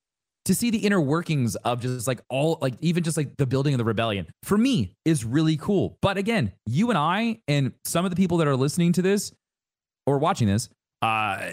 [0.46, 3.72] to see the inner workings of just like all like even just like the building
[3.72, 5.96] of the rebellion for me is really cool.
[6.02, 9.30] But again, you and I and some of the people that are listening to this
[10.08, 10.68] or watching this,
[11.02, 11.50] uh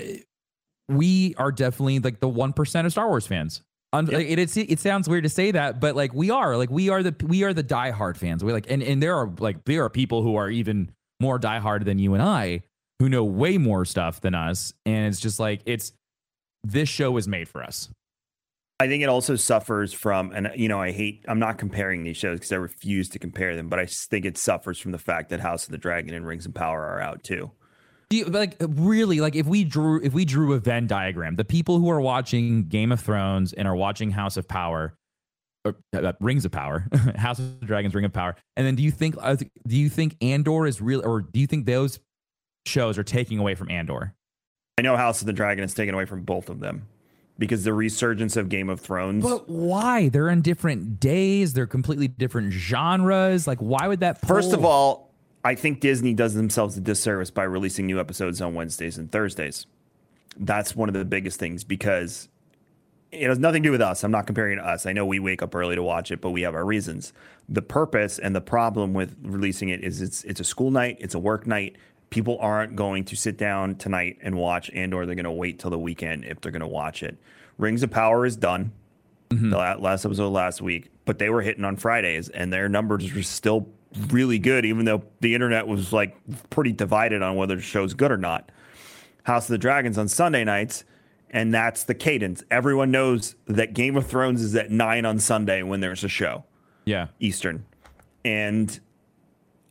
[0.89, 3.61] we are definitely like the 1% of Star Wars fans.
[3.93, 6.71] Un- like, it, it's, it sounds weird to say that, but like we are, like
[6.71, 8.43] we are the we are the diehard fans.
[8.43, 11.85] We like, and and there are like there are people who are even more diehard
[11.85, 12.63] than you and I,
[12.99, 15.93] who know way more stuff than us, and it's just like it's
[16.63, 17.89] this show is made for us.
[18.79, 22.17] I think it also suffers from, and you know, I hate, I'm not comparing these
[22.17, 25.29] shows because I refuse to compare them, but I think it suffers from the fact
[25.29, 27.51] that House of the Dragon and Rings of Power are out too.
[28.13, 31.79] You, like really like if we drew if we drew a Venn diagram, the people
[31.79, 34.93] who are watching Game of Thrones and are watching House of Power,
[35.65, 38.91] or uh, Rings of Power, House of Dragons, Ring of Power, and then do you
[38.91, 41.99] think uh, do you think Andor is real, or do you think those
[42.67, 44.13] shows are taking away from Andor?
[44.77, 46.87] I know House of the Dragon is taken away from both of them
[47.37, 49.23] because the resurgence of Game of Thrones.
[49.23, 50.09] But why?
[50.09, 51.53] They're in different days.
[51.53, 53.47] They're completely different genres.
[53.47, 54.21] Like, why would that?
[54.21, 55.12] First of all,
[55.43, 59.65] I think Disney does themselves a disservice by releasing new episodes on Wednesdays and Thursdays.
[60.37, 62.29] That's one of the biggest things because
[63.11, 64.03] it has nothing to do with us.
[64.03, 64.85] I'm not comparing it to us.
[64.85, 67.13] I know we wake up early to watch it, but we have our reasons.
[67.47, 71.13] The purpose and the problem with releasing it is it's it's a school night, it's
[71.13, 71.75] a work night.
[72.09, 75.71] People aren't going to sit down tonight and watch Andor they're going to wait till
[75.71, 77.17] the weekend if they're going to watch it.
[77.57, 78.71] Rings of Power is done.
[79.29, 79.49] Mm-hmm.
[79.49, 83.23] The last episode last week, but they were hitting on Fridays and their numbers were
[83.23, 83.67] still
[84.09, 86.15] really good, even though the internet was like
[86.49, 88.51] pretty divided on whether the show's good or not.
[89.23, 90.83] House of the Dragons on Sunday nights,
[91.29, 92.43] and that's the cadence.
[92.51, 96.43] Everyone knows that Game of Thrones is at nine on Sunday when there's a show
[96.85, 97.65] yeah, Eastern,
[98.25, 98.79] and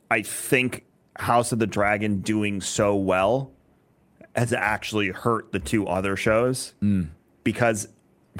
[0.09, 0.85] I think
[1.17, 3.51] House of the Dragon doing so well
[4.35, 7.07] has actually hurt the two other shows mm.
[7.43, 7.87] because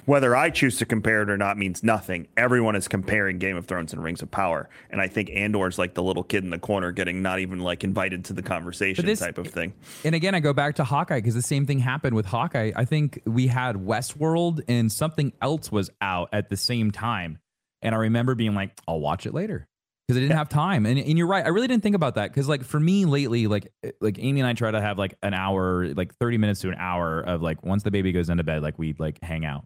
[0.06, 2.28] whether I choose to compare it or not means nothing.
[2.36, 5.94] Everyone is comparing Game of Thrones and Rings of Power, and I think Andor's like
[5.94, 9.20] the little kid in the corner getting not even like invited to the conversation this-
[9.20, 9.74] type of thing.
[10.04, 12.72] And again, I go back to Hawkeye because the same thing happened with Hawkeye.
[12.76, 17.39] I think we had Westworld and something else was out at the same time.
[17.82, 19.68] And I remember being like, I'll watch it later
[20.08, 20.86] because I didn't have time.
[20.86, 21.46] And, and you're right.
[21.46, 24.48] I really didn't think about that because, like, for me lately, like, like Amy and
[24.48, 27.64] I try to have like an hour, like 30 minutes to an hour of like
[27.64, 29.66] once the baby goes into bed, like we like hang out.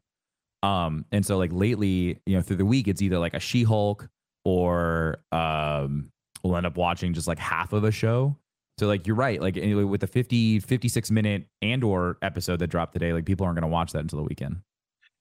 [0.63, 3.63] Um, and so like lately, you know, through the week, it's either like a She
[3.63, 4.07] Hulk
[4.43, 6.11] or um,
[6.43, 8.35] we'll end up watching just like half of a show.
[8.79, 12.93] So like you're right, like anyway, with the 50, 56 minute Andor episode that dropped
[12.93, 14.57] today, like people aren't gonna watch that until the weekend.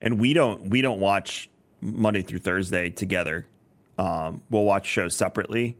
[0.00, 1.48] and we don't we don't watch
[1.80, 3.46] Monday through Thursday together.
[3.98, 5.76] Um, we'll watch shows separately,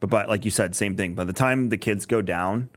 [0.00, 1.14] but but like you said, same thing.
[1.14, 2.68] By the time the kids go down,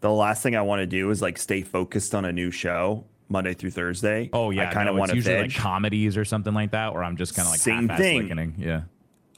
[0.00, 3.04] the last thing I want to do is like stay focused on a new show
[3.32, 4.30] Monday through Thursday.
[4.32, 5.50] Oh yeah, I kind of no, want it's to usually veg.
[5.52, 8.54] like comedies or something like that, or I'm just kind of like Same thing.
[8.58, 8.82] Yeah,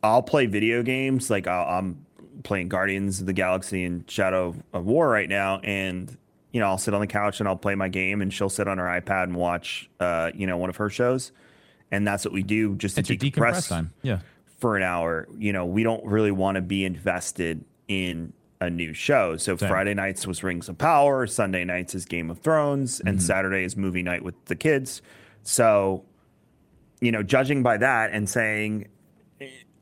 [0.02, 1.30] I'll play video games.
[1.30, 2.04] Like I'll, I'm
[2.42, 6.14] playing Guardians of the Galaxy and Shadow of War right now, and
[6.52, 8.68] you know I'll sit on the couch and I'll play my game, and she'll sit
[8.68, 11.32] on her iPad and watch, uh, you know, one of her shows,
[11.90, 13.92] and that's what we do just to it's your decompress decompress time.
[14.02, 14.18] Yeah,
[14.58, 15.28] for an hour.
[15.38, 18.32] You know, we don't really want to be invested in
[18.64, 19.36] a new show.
[19.36, 19.68] So Same.
[19.68, 23.76] Friday nights was Rings of Power, Sunday nights is Game of Thrones, and Saturday is
[23.76, 25.02] movie night with the kids.
[25.42, 26.04] So,
[27.00, 28.88] you know, judging by that and saying,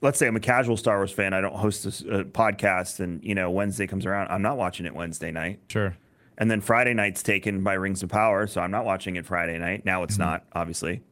[0.00, 3.34] let's say I'm a casual Star Wars fan, I don't host a podcast, and you
[3.34, 5.60] know Wednesday comes around, I'm not watching it Wednesday night.
[5.68, 5.96] sure.
[6.38, 9.58] And then Friday night's taken by Rings of Power, so I'm not watching it Friday
[9.58, 9.84] night.
[9.84, 10.04] Now Mm-hmm.
[10.04, 11.02] it's not, obviously.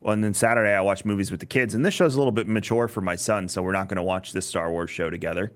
[0.00, 2.32] Well, and then Saturday I watch movies with the kids, and this show's a little
[2.32, 5.10] bit mature for my son, so we're not going to watch this Star Wars show
[5.10, 5.52] together.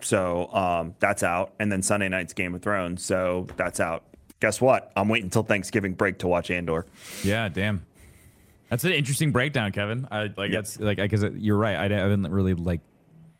[0.00, 1.54] So um, that's out.
[1.58, 4.04] And then Sunday night's Game of Thrones, so that's out.
[4.40, 4.92] Guess what?
[4.96, 6.86] I'm waiting until Thanksgiving break to watch Andor.
[7.22, 7.84] Yeah, damn.
[8.68, 10.06] That's an interesting breakdown, Kevin.
[10.10, 11.76] I like that's like I because you're right.
[11.76, 12.80] I haven't really like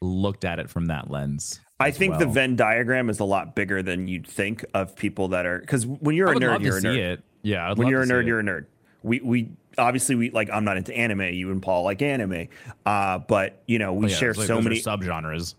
[0.01, 1.61] looked at it from that lens.
[1.79, 2.35] I think the well.
[2.35, 6.17] Venn diagram is a lot bigger than you'd think of people that are because when
[6.17, 6.97] you're a nerd, you're a nerd.
[6.97, 7.23] it.
[7.43, 8.27] Yeah, I'd when you're a nerd, it.
[8.27, 8.67] you're a nerd.
[9.03, 11.23] We we obviously we like I'm not into anime.
[11.35, 12.49] You and Paul like anime,
[12.87, 15.55] uh, but you know we Oh, yeah, share like so many subgenres.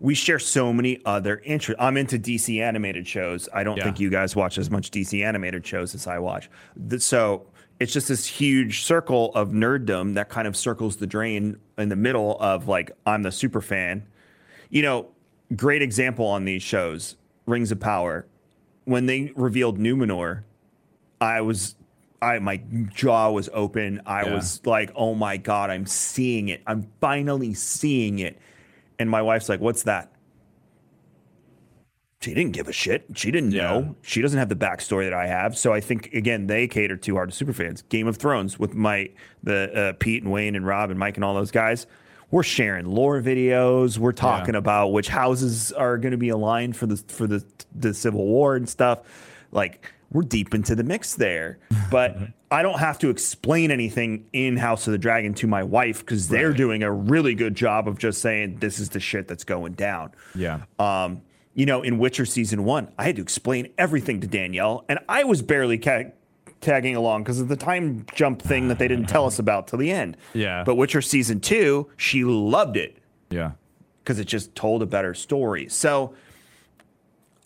[0.00, 1.82] We share so many other interests.
[1.82, 3.48] I'm into DC animated shows.
[3.52, 3.84] I don't Yeah.
[3.84, 6.48] think you guys watch as much DC animated shows as I watch.
[6.98, 7.46] So
[7.80, 11.96] it's just this huge circle of nerddom that kind of circles the drain in the
[11.96, 14.04] middle of like I'm the super fan.
[14.70, 15.08] You know,
[15.56, 18.26] great example on these shows, Rings of Power.
[18.84, 20.42] When they revealed Numenor,
[21.20, 21.74] I was
[22.20, 22.60] I my
[22.94, 24.00] jaw was open.
[24.06, 24.34] I Yeah.
[24.34, 26.62] was like, "Oh my god, I'm seeing it.
[26.66, 28.38] I'm finally seeing it."
[28.98, 30.12] And my wife's like, "What's that?"
[32.20, 33.04] She didn't give a shit.
[33.14, 33.62] She didn't Yeah.
[33.62, 33.96] know.
[34.02, 35.56] She doesn't have the backstory that I have.
[35.56, 37.88] So I think again they cater too hard to superfans.
[37.88, 39.10] Game of Thrones with my
[39.44, 41.86] the uh, Pete and Wayne and Rob and Mike and all those guys.
[42.30, 43.98] We're sharing lore videos.
[43.98, 47.44] We're talking about which houses are going to be aligned for the for the
[47.74, 49.00] the Civil War and stuff.
[49.52, 51.58] Like we're deep into the mix there.
[51.90, 52.16] But
[52.50, 56.28] I don't have to explain anything in House of the Dragon to my wife because
[56.28, 59.74] they're doing a really good job of just saying this is the shit that's going
[59.74, 60.12] down.
[60.34, 60.62] Yeah.
[60.78, 61.22] Um,
[61.54, 65.24] you know, in Witcher season one, I had to explain everything to Danielle, and I
[65.24, 66.12] was barely ca-
[66.60, 69.78] tagging along because of the time jump thing that they didn't tell us about till
[69.78, 70.16] the end.
[70.34, 70.62] Yeah.
[70.64, 72.98] But Witcher season two, she loved it
[73.30, 73.52] yeah.
[74.02, 75.68] because it just told a better story.
[75.68, 76.14] So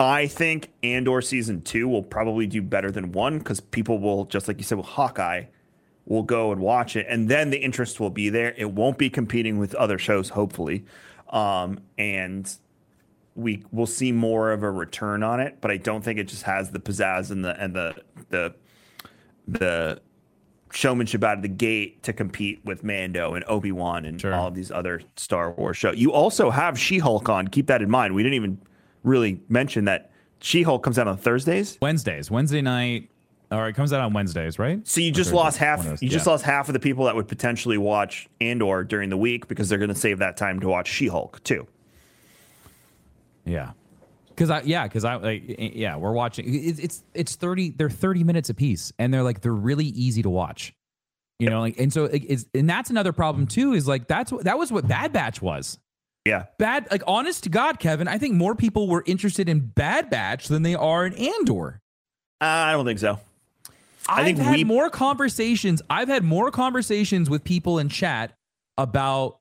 [0.03, 4.49] I think Andor season two will probably do better than one because people will, just
[4.49, 5.45] like you said with Hawkeye,
[6.07, 8.55] will go and watch it, and then the interest will be there.
[8.57, 10.85] It won't be competing with other shows, hopefully,
[11.31, 12.53] um, and
[13.35, 15.59] we will see more of a return on it.
[15.61, 17.95] But I don't think it just has the pizzazz and the and the
[18.31, 18.55] the
[19.47, 20.01] the
[20.73, 24.35] showmanship out of the gate to compete with Mando and Obi Wan and Sure.
[24.35, 25.97] all of these other Star Wars shows.
[25.99, 27.49] You also have She Hulk on.
[27.49, 28.15] Keep that in mind.
[28.15, 28.59] We didn't even
[29.03, 31.79] really mention that She Hulk comes out on Thursdays.
[31.81, 33.11] Wednesdays, Wednesday night,
[33.51, 34.87] or it comes out on Wednesdays, right?
[34.87, 35.85] So you just lost half.
[35.85, 39.17] those, You just lost half of the people that would potentially watch Andor during the
[39.17, 41.67] week because they're going to save that time to watch She Hulk too.
[43.45, 43.73] Yeah.
[44.35, 46.47] Cause I yeah, cause I like yeah, we're watching.
[46.49, 47.71] It's it's it's thirty.
[47.71, 50.75] They're thirty minutes a piece, and they're like they're really easy to watch.
[51.39, 53.75] You know, like and so it's and that's another problem too.
[53.75, 55.79] Is like that's what that was what Bad Batch was.
[56.25, 56.45] Yeah.
[56.59, 60.49] Bad like honest to God, Kevin, I think more people were interested in Bad Batch
[60.49, 61.81] than they are in Andor.
[62.41, 63.19] Uh, I don't think so.
[64.09, 65.83] I I've think had we- more conversations.
[65.91, 68.33] I've had more conversations with people in chat
[68.79, 69.39] about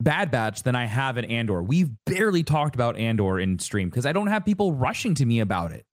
[0.00, 1.62] Bad Batch than I have in Andor.
[1.62, 5.40] We've barely talked about Andor in stream because I don't have people rushing to me
[5.40, 5.84] about it.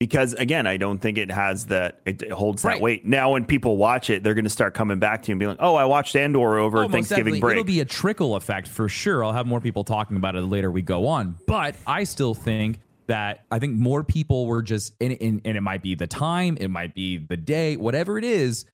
[0.00, 2.80] Because again, I don't think it has that it, holds that Right.
[2.80, 3.06] weight.
[3.06, 5.46] Now, when people watch it, they're going to start coming back to you and be
[5.46, 8.88] like, "Oh, I watched Andor over Oh, Thanksgiving break." It'll be a trickle effect for
[8.88, 9.22] sure.
[9.22, 11.36] I'll have more people talking about it later we go on.
[11.46, 15.60] But I still think that I think more people were just and, and, and it
[15.60, 18.64] might be the time, it might be the day, whatever it is.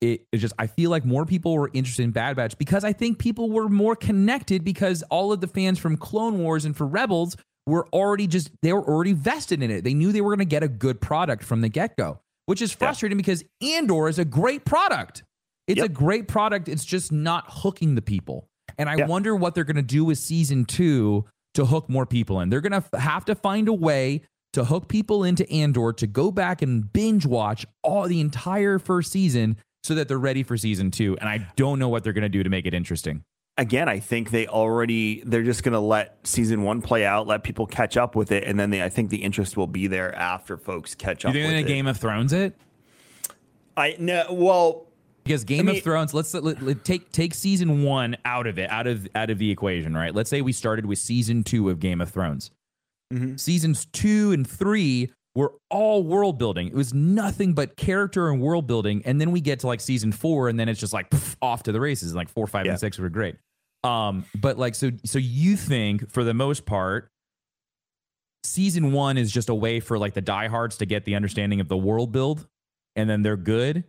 [0.00, 2.94] It, it just I feel like more people were interested in Bad Batch because I
[2.94, 6.86] think people were more connected because all of the fans from Clone Wars and for
[6.86, 7.36] Rebels
[7.70, 9.84] were already just they were already vested in it.
[9.84, 12.60] They knew they were going to get a good product from the get go, which
[12.60, 15.22] is frustrating because Andor is a great product.
[15.66, 15.86] It's Yep.
[15.86, 16.68] a great product.
[16.68, 18.48] It's just not hooking the people.
[18.78, 19.06] And I Yeah.
[19.06, 22.48] wonder what they're going to do with season two to hook more people in.
[22.50, 26.30] They're going to have to find a way to hook people into Andor to go
[26.32, 30.90] back and binge watch all the entire first season so that they're ready for season
[30.90, 31.16] two.
[31.20, 33.22] And I don't know what they're going to do to make it interesting.
[33.58, 37.42] Again, I think they already they're just going to let season one play out, let
[37.44, 40.14] people catch up with it, and then they, I think the interest will be there
[40.14, 41.34] after folks catch You up.
[41.34, 41.62] think with they're it.
[41.62, 42.54] going to Game of Thrones it?
[43.76, 44.86] I no, well,
[45.24, 48.70] Because Game mean- of Thrones, let's let, let- take take season one out of it,
[48.70, 50.14] out of out of the equation, right?
[50.14, 52.50] Let's say we started with season two of Game of Thrones.
[53.12, 53.36] Mm-hmm.
[53.36, 56.66] Seasons two and three were all world building.
[56.68, 60.10] It was nothing but character and world building, and then we get to like season
[60.12, 62.14] four, and then it's just like pff, off to the races.
[62.14, 62.72] Like four, five, Yeah.
[62.72, 63.36] and six were great.
[63.84, 67.10] Um, but like so, so you think for the most part,
[68.44, 71.68] season one is just a way for like the diehards to get the understanding of
[71.68, 72.46] the world build,
[72.96, 73.84] and then they're good,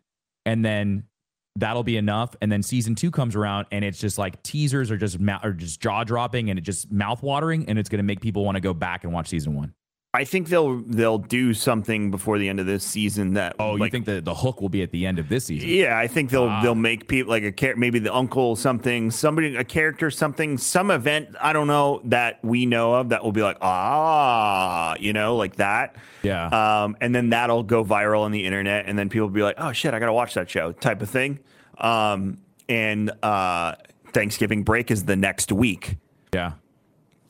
[0.46, 1.04] and then
[1.58, 2.36] that'll be enough.
[2.42, 5.54] And then season two comes around, and it's just like teasers are just mou- are
[5.54, 8.56] just jaw dropping, and it just mouth watering, and it's going to make people want
[8.56, 9.74] to go back and watch season one.
[10.14, 13.56] I think they'll they'll do something before the end of this season that.
[13.60, 15.70] Oh, you think that the hook will be at the end of this season?
[15.70, 16.62] Yeah, I think they'll Ah.
[16.62, 20.92] they'll make people like a char- maybe the uncle something somebody a character something some
[20.92, 25.38] event I don't know that we know of that will be like ah you know
[25.38, 26.48] like that Yeah.
[26.84, 29.56] um and then that'll go viral on the internet and then people will be like
[29.60, 31.40] oh shit I gotta watch that show type of thing
[31.78, 32.38] um
[32.68, 33.76] and uh
[34.12, 35.96] Thanksgiving break is the next week
[36.34, 36.54] yeah.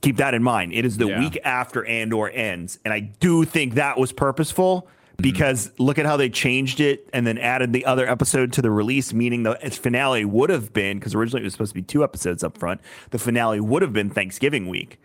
[0.02, 0.74] Keep that in mind.
[0.74, 1.20] It is the Yeah.
[1.20, 4.88] week after Andor ends, and I do think that was purposeful
[5.18, 8.72] because look at how they changed it and then added the other episode to the
[8.72, 11.84] release, meaning the its finale would have been because originally it was supposed to be
[11.84, 12.82] two episodes up front.
[13.12, 15.00] The finale would have been Thanksgiving week.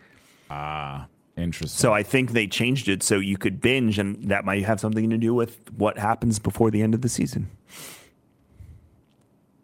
[0.49, 1.05] Ah,
[1.37, 1.77] interesting.
[1.77, 5.07] So I think they changed it so you could binge, and that might have something
[5.11, 7.49] to do with what happens before the end of the season.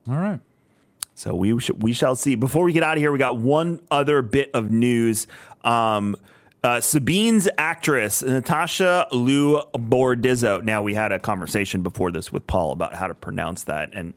[0.07, 0.39] all right.
[1.23, 2.35] So we sh- we shall see.
[2.35, 5.25] Before we get out of here, we got one other bit of news.
[5.63, 6.17] Um,
[6.65, 10.61] uh, Sabine's actress Natasha Liu Bordizzo.
[10.61, 14.13] Now we had a conversation before this with Paul about how to pronounce that, and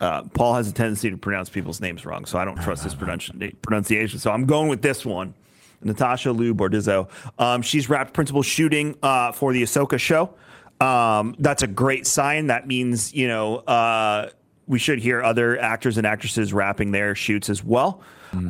[0.00, 2.94] uh, Paul has a tendency to pronounce people's names wrong, so I don't trust his
[2.94, 4.18] pronunci- pronunciation.
[4.18, 5.34] So I'm going with this one.
[5.82, 7.10] Natasha Liu Bordizzo.
[7.38, 10.32] Um, she's wrapped principal shooting uh, for the Ahsoka show.
[10.80, 12.46] Um, that's a great sign.
[12.46, 14.30] That means you know uh,
[14.68, 18.02] we should hear other actors and actresses wrapping their shoots as well.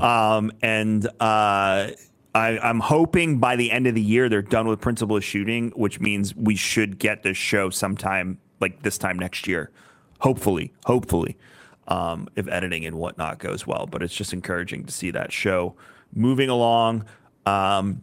[0.02, 1.90] Um, and uh,
[2.34, 6.00] I, I'm hoping by the end of the year they're done with principal shooting, which
[6.00, 9.70] means we should get this show sometime like this time next year.
[10.20, 11.38] Hopefully, hopefully,
[11.86, 13.86] um, if editing and whatnot goes well.
[13.86, 15.76] But it's just encouraging to see that show
[16.12, 17.04] moving along.
[17.46, 18.02] Um,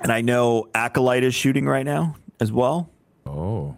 [0.00, 2.90] and I know Acolyte is shooting right now as well.
[3.24, 3.76] Oh.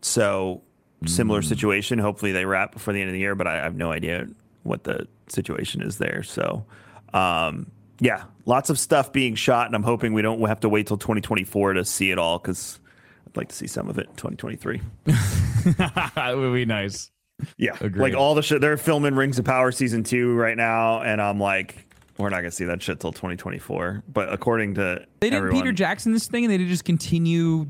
[0.00, 0.62] So
[1.06, 1.98] similar situation.
[1.98, 4.26] Hopefully they wrap before the end of the year, but I have no idea
[4.62, 6.22] what the situation is there.
[6.22, 6.64] So
[7.12, 10.86] um, yeah, lots of stuff being shot, and I'm hoping we don't have to wait
[10.86, 12.80] till 2024 to see it all because
[13.26, 14.80] I'd like to see some of it in 2023.
[15.04, 17.10] that would be nice.
[17.56, 18.00] Yeah, Agreed.
[18.00, 21.40] like all the shit they're filming Rings of Power season two right now, and I'm
[21.40, 21.86] like,
[22.18, 24.04] we're not gonna see that shit till 2024.
[24.12, 27.66] But according to They didn't everyone, Peter Jackson this thing and they did just continue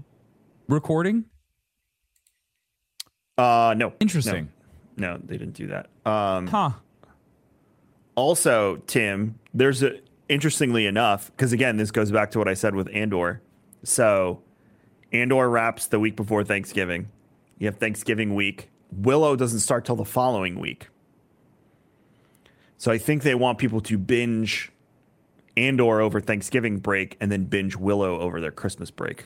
[0.68, 1.24] recording?
[3.38, 4.50] Uh, no, Interesting.
[4.96, 5.88] no, no, they didn't do that.
[6.04, 6.70] Um, Huh.
[8.14, 12.74] also tim there's a interestingly enough because again this goes back to what i said
[12.74, 13.40] with andor.
[13.84, 14.42] So
[15.12, 17.08] andor wraps the week before thanksgiving.
[17.58, 18.68] You have thanksgiving week.
[18.90, 20.88] Willow doesn't start till the following week.
[22.78, 24.70] So i think they want people to binge
[25.56, 29.24] andor over thanksgiving break and then binge willow over their christmas break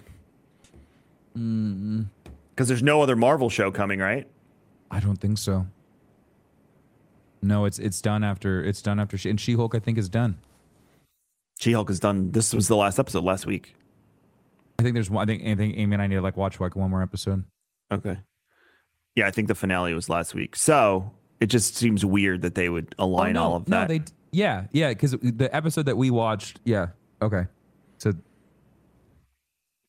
[2.56, 4.26] because there's no other marvel show coming right
[4.90, 5.66] I don't think so.
[7.42, 10.08] No, it's it's done after it's done after she and She Hulk I think is
[10.08, 10.38] done.
[11.60, 13.74] she-hulk is done this was the last episode last week
[14.78, 15.22] I think there's one.
[15.22, 17.44] I think I think Amy and I need to like watch like one more episode.
[17.90, 18.18] Okay.
[19.14, 20.54] Yeah, I think the finale was last week.
[20.54, 23.78] So it just seems weird that they would oh, align Oh, no, all of no,
[23.80, 23.88] that.
[23.88, 24.02] they
[24.32, 26.88] yeah, yeah, because the episode that we watched, yeah,
[27.22, 27.46] okay.
[27.96, 28.12] So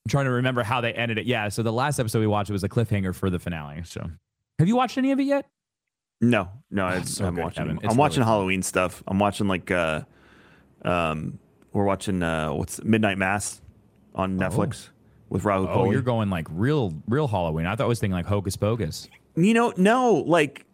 [0.08, 1.26] I'm trying to remember how they ended it.
[1.26, 3.82] Yeah, so the last episode we watched it was a cliffhanger for the finale.
[3.84, 4.10] So
[4.58, 5.46] have you watched any of it yet?
[6.22, 7.70] No, no, I, so I'm good, watching.
[7.72, 9.04] I'm It's watching really Halloween stuff.
[9.06, 10.04] I'm watching like, uh,
[10.86, 11.40] um,
[11.74, 13.60] we're watching uh, what's Midnight Mass
[14.16, 14.92] on Netflix
[15.28, 15.92] with Rahul Oh, Kohli.
[15.92, 17.66] you're going like real, real Halloween.
[17.66, 19.10] I thought I was thinking like Hocus Pocus.
[19.36, 20.66] You know, no, like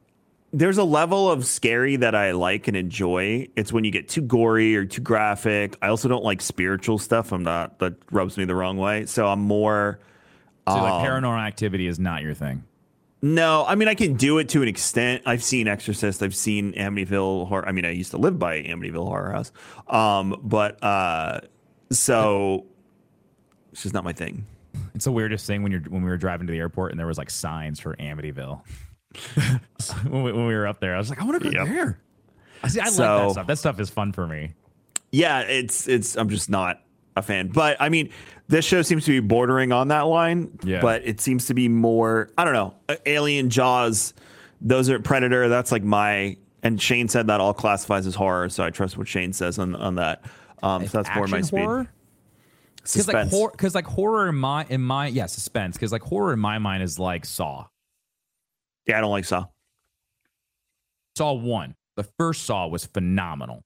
[0.54, 3.48] there's a level of scary that I like and enjoy.
[3.56, 5.76] It's when you get too gory or too graphic.
[5.82, 7.32] I also don't like spiritual stuff.
[7.32, 9.08] I'm not that rubs me the wrong way.
[9.08, 10.00] So I'm more
[10.68, 12.64] So like um, paranormal activity is not your thing.
[13.24, 15.24] No, I mean I can do it to an extent.
[15.26, 16.22] I've seen Exorcist.
[16.22, 17.68] I've seen Amityville Horror.
[17.68, 19.52] I mean, I used to live by Amityville Horror House,
[19.88, 21.40] um, but uh,
[21.90, 22.66] so
[23.72, 24.46] it's just not my thing.
[24.94, 27.08] It's the weirdest thing when you're when we were driving to the airport and there
[27.08, 28.62] was like signs for Amityville.
[30.10, 31.68] When, we, when we were up there, I was like, I want to go Yep.
[31.68, 32.00] there.
[32.64, 32.80] I see.
[32.80, 33.48] I like that stuff.
[33.48, 34.54] That stuff is fun for me.
[35.12, 36.16] Yeah, it's it's.
[36.16, 36.82] I'm just not
[37.16, 37.50] a fan.
[37.50, 38.10] But I mean,
[38.48, 40.58] this show seems to be bordering on that line.
[40.64, 40.80] Yeah.
[40.82, 42.30] But it seems to be more.
[42.38, 42.74] I don't know.
[42.90, 44.14] uh, Alien, Jaws,
[44.62, 45.50] those are Predator.
[45.50, 46.38] That's like my.
[46.64, 49.76] And Shane said that all classifies as horror, so I trust what Shane says on
[49.76, 50.24] on that.
[50.64, 51.60] Um, so that's more my Action speed.
[51.60, 51.88] horror.
[52.78, 53.32] Because like Suspense.
[53.32, 55.76] horror, because like horror in my in my yeah suspense.
[55.76, 57.66] Because like horror in my mind is like Saw.
[58.88, 59.46] Yeah, I don't like Saw.
[61.16, 61.76] Saw one.
[61.96, 63.64] The first Saw was phenomenal.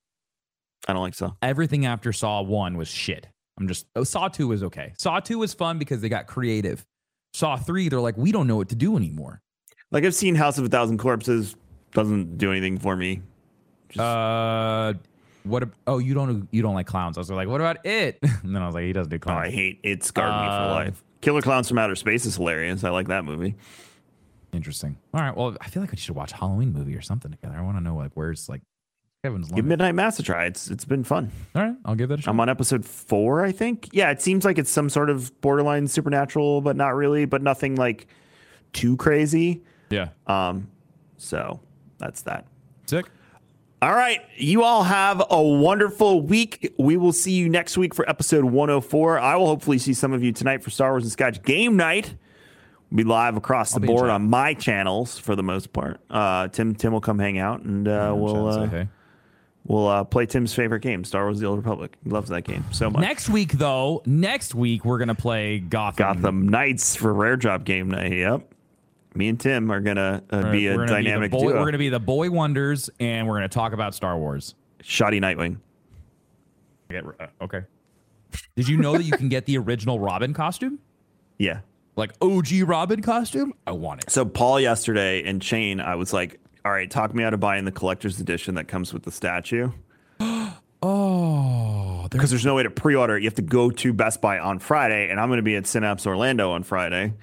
[0.88, 1.32] I don't like Saw.
[1.42, 3.28] Everything after Saw one was shit.
[3.60, 4.94] I'm just oh, Saw two was okay.
[4.98, 6.86] Saw two was fun because they got creative.
[7.34, 9.42] Saw three, they're like, we don't know what to do anymore.
[9.92, 11.56] Like I've seen House of a Thousand Corpses.
[11.94, 13.22] Doesn't do anything for me.
[13.98, 14.94] Uh,
[15.44, 15.64] what?
[15.64, 17.18] ab- Oh, you don't you don't like clowns?
[17.18, 18.20] I was like, what about it?
[18.44, 19.48] And then I was like, he doesn't do Oh, clowns.
[19.48, 20.04] I hate it.
[20.04, 21.04] Scarred me for Uh, life.
[21.22, 22.84] Killer Clowns from Outer Space is hilarious.
[22.84, 23.56] I like that movie.
[24.54, 24.98] Interesting.
[25.14, 25.36] All right.
[25.36, 27.56] Well, I feel like we should watch a Halloween movie or something together.
[27.58, 28.62] I want to know like where's like
[29.24, 29.52] Kevin's.
[29.52, 29.66] Give.
[29.66, 30.46] Midnight Mass a try.
[30.46, 31.32] It's it's been fun.
[31.56, 32.32] All right, I'll give that a shot.
[32.32, 33.90] I'm on episode four, I think.
[33.92, 37.76] Yeah, it seems like it's some sort of borderline supernatural, but not really, but nothing
[37.76, 38.08] like
[38.74, 39.64] too crazy.
[39.90, 40.10] yeah.
[40.28, 40.70] Um,
[41.18, 41.60] so
[41.98, 42.46] that's that.
[42.86, 43.08] Sick.
[43.82, 44.22] All right.
[44.36, 46.74] You all have a wonderful week.
[46.80, 49.20] We will see you next week for episode 104.
[49.20, 52.16] I will hopefully see some of you tonight for Star Wars and Scotch game night.
[52.90, 56.00] We'll be live across the be board on my channels for the most part.
[56.10, 58.88] Uh, Tim Tim will come hang out and uh, we'll uh, hey.
[59.66, 61.98] we'll uh, play Tim's favorite game, Star Wars: The Old Republic.
[62.04, 63.02] He loves that game so much.
[63.02, 65.98] Next week, though, next week we're gonna play Gotham.
[65.98, 68.14] Gotham Knights for Rare Drop game night.
[68.14, 68.54] Yep.
[69.16, 71.60] Me and Tim are gonna uh, We're- be a gonna dynamic the boy, duo.
[71.60, 74.56] We're gonna be the boy wonders, and we're gonna talk about Star Wars.
[74.82, 75.58] Shoddy Nightwing.
[76.94, 77.64] Uh, okay.
[78.56, 80.80] Did you know that you can get the original Robin costume,
[81.38, 81.60] Yeah.
[81.98, 83.54] Like OG Robin costume?
[83.66, 84.10] I want it.
[84.10, 87.66] So Paul yesterday and Shane, I was like, all right, talk me out of buying
[87.66, 89.72] the collector's edition that comes with the statue.
[90.84, 93.24] Oh, Because there's no way to pre-order it.
[93.24, 95.66] You have to go to Best Buy on Friday, and I'm going to be at
[95.66, 97.14] Synapse Orlando on Friday.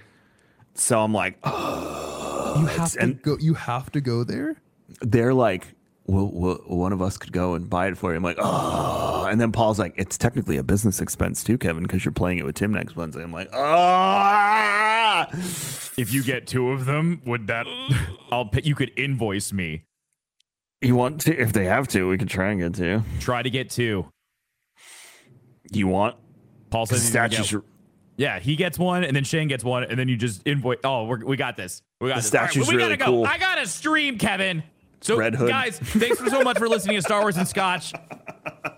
[0.74, 3.36] So I'm like, oh, You have to and- go.
[3.38, 4.56] You have to go there.
[5.00, 5.73] they're like,
[6.06, 8.16] well, well, one of us could go and buy it for you.
[8.16, 9.26] I'm like, oh.
[9.28, 12.44] And then Paul's like, it's technically a business expense too, Kevin, because you're playing it
[12.44, 13.22] with Tim next Wednesday.
[13.22, 15.24] I'm like, oh.
[15.96, 17.66] if you get two of them, would that?
[18.30, 18.46] I'll.
[18.46, 19.84] pay- You could invoice me.
[20.80, 21.34] You want to?
[21.40, 23.02] If they have to, we can try and get two.
[23.20, 24.06] Try to get two.
[25.72, 26.16] You want?
[26.70, 27.50] Paul says statues.
[27.50, 27.62] get-
[28.16, 30.78] Yeah, he gets one, and then Shane gets one, and then you just invoice.
[30.84, 31.80] Oh, we're, we got this.
[32.00, 32.34] We got The this.
[32.34, 33.16] All right, statue's we really gotta go.
[33.18, 33.26] cool.
[33.26, 34.62] I gotta stream, Kevin.
[35.04, 35.50] So, Red Hood.
[35.50, 37.92] guys, thanks for so much for listening to Star Wars and Scotch.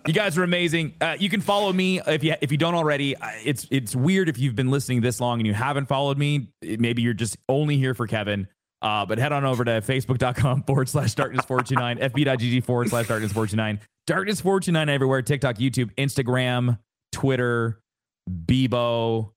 [0.07, 0.95] You guys are amazing.
[1.01, 3.14] Uh, you can follow me if you if you don't already.
[3.45, 6.49] It's it's weird if you've been listening this long and you haven't followed me.
[6.62, 8.49] Maybe you're just only here for Kevin.
[8.83, 13.33] Uh, but head on over to facebook.com forward slash darkness 429, fb.gg forward slash darkness
[13.33, 16.79] 429, darkness 429 everywhere TikTok, YouTube, Instagram,
[17.11, 17.81] Twitter,
[18.29, 19.31] Bebo,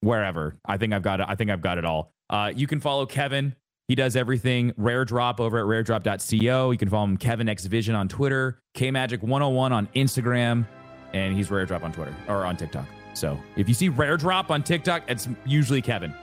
[0.00, 0.56] wherever.
[0.64, 1.26] I think I've got it.
[1.28, 2.12] I think I've got it all.
[2.30, 3.56] Uh, you can follow Kevin.
[3.88, 4.74] He does everything.
[4.76, 6.70] Rare Drop over at raredrop.co.
[6.70, 10.66] You can follow him Kevin X Vision on Twitter, KMagic101 on Instagram,
[11.14, 12.84] and he's Rare Drop on Twitter or on TikTok.
[13.14, 16.14] So if you see Rare Drop on TikTok, it's usually Kevin.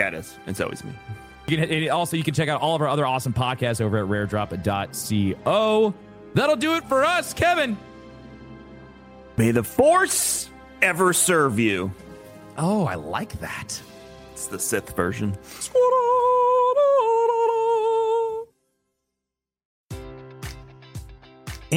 [0.00, 0.36] Yeah, it is.
[0.48, 0.90] It's always me.
[1.46, 3.98] You can, and also, you can check out all of our other awesome podcasts over
[3.98, 5.94] at raredrop.co.
[6.34, 7.76] That'll do it for us, Kevin.
[9.36, 10.50] May the force
[10.82, 11.92] ever serve you.
[12.58, 13.80] Oh, I like that.
[14.32, 15.38] It's the Sith version.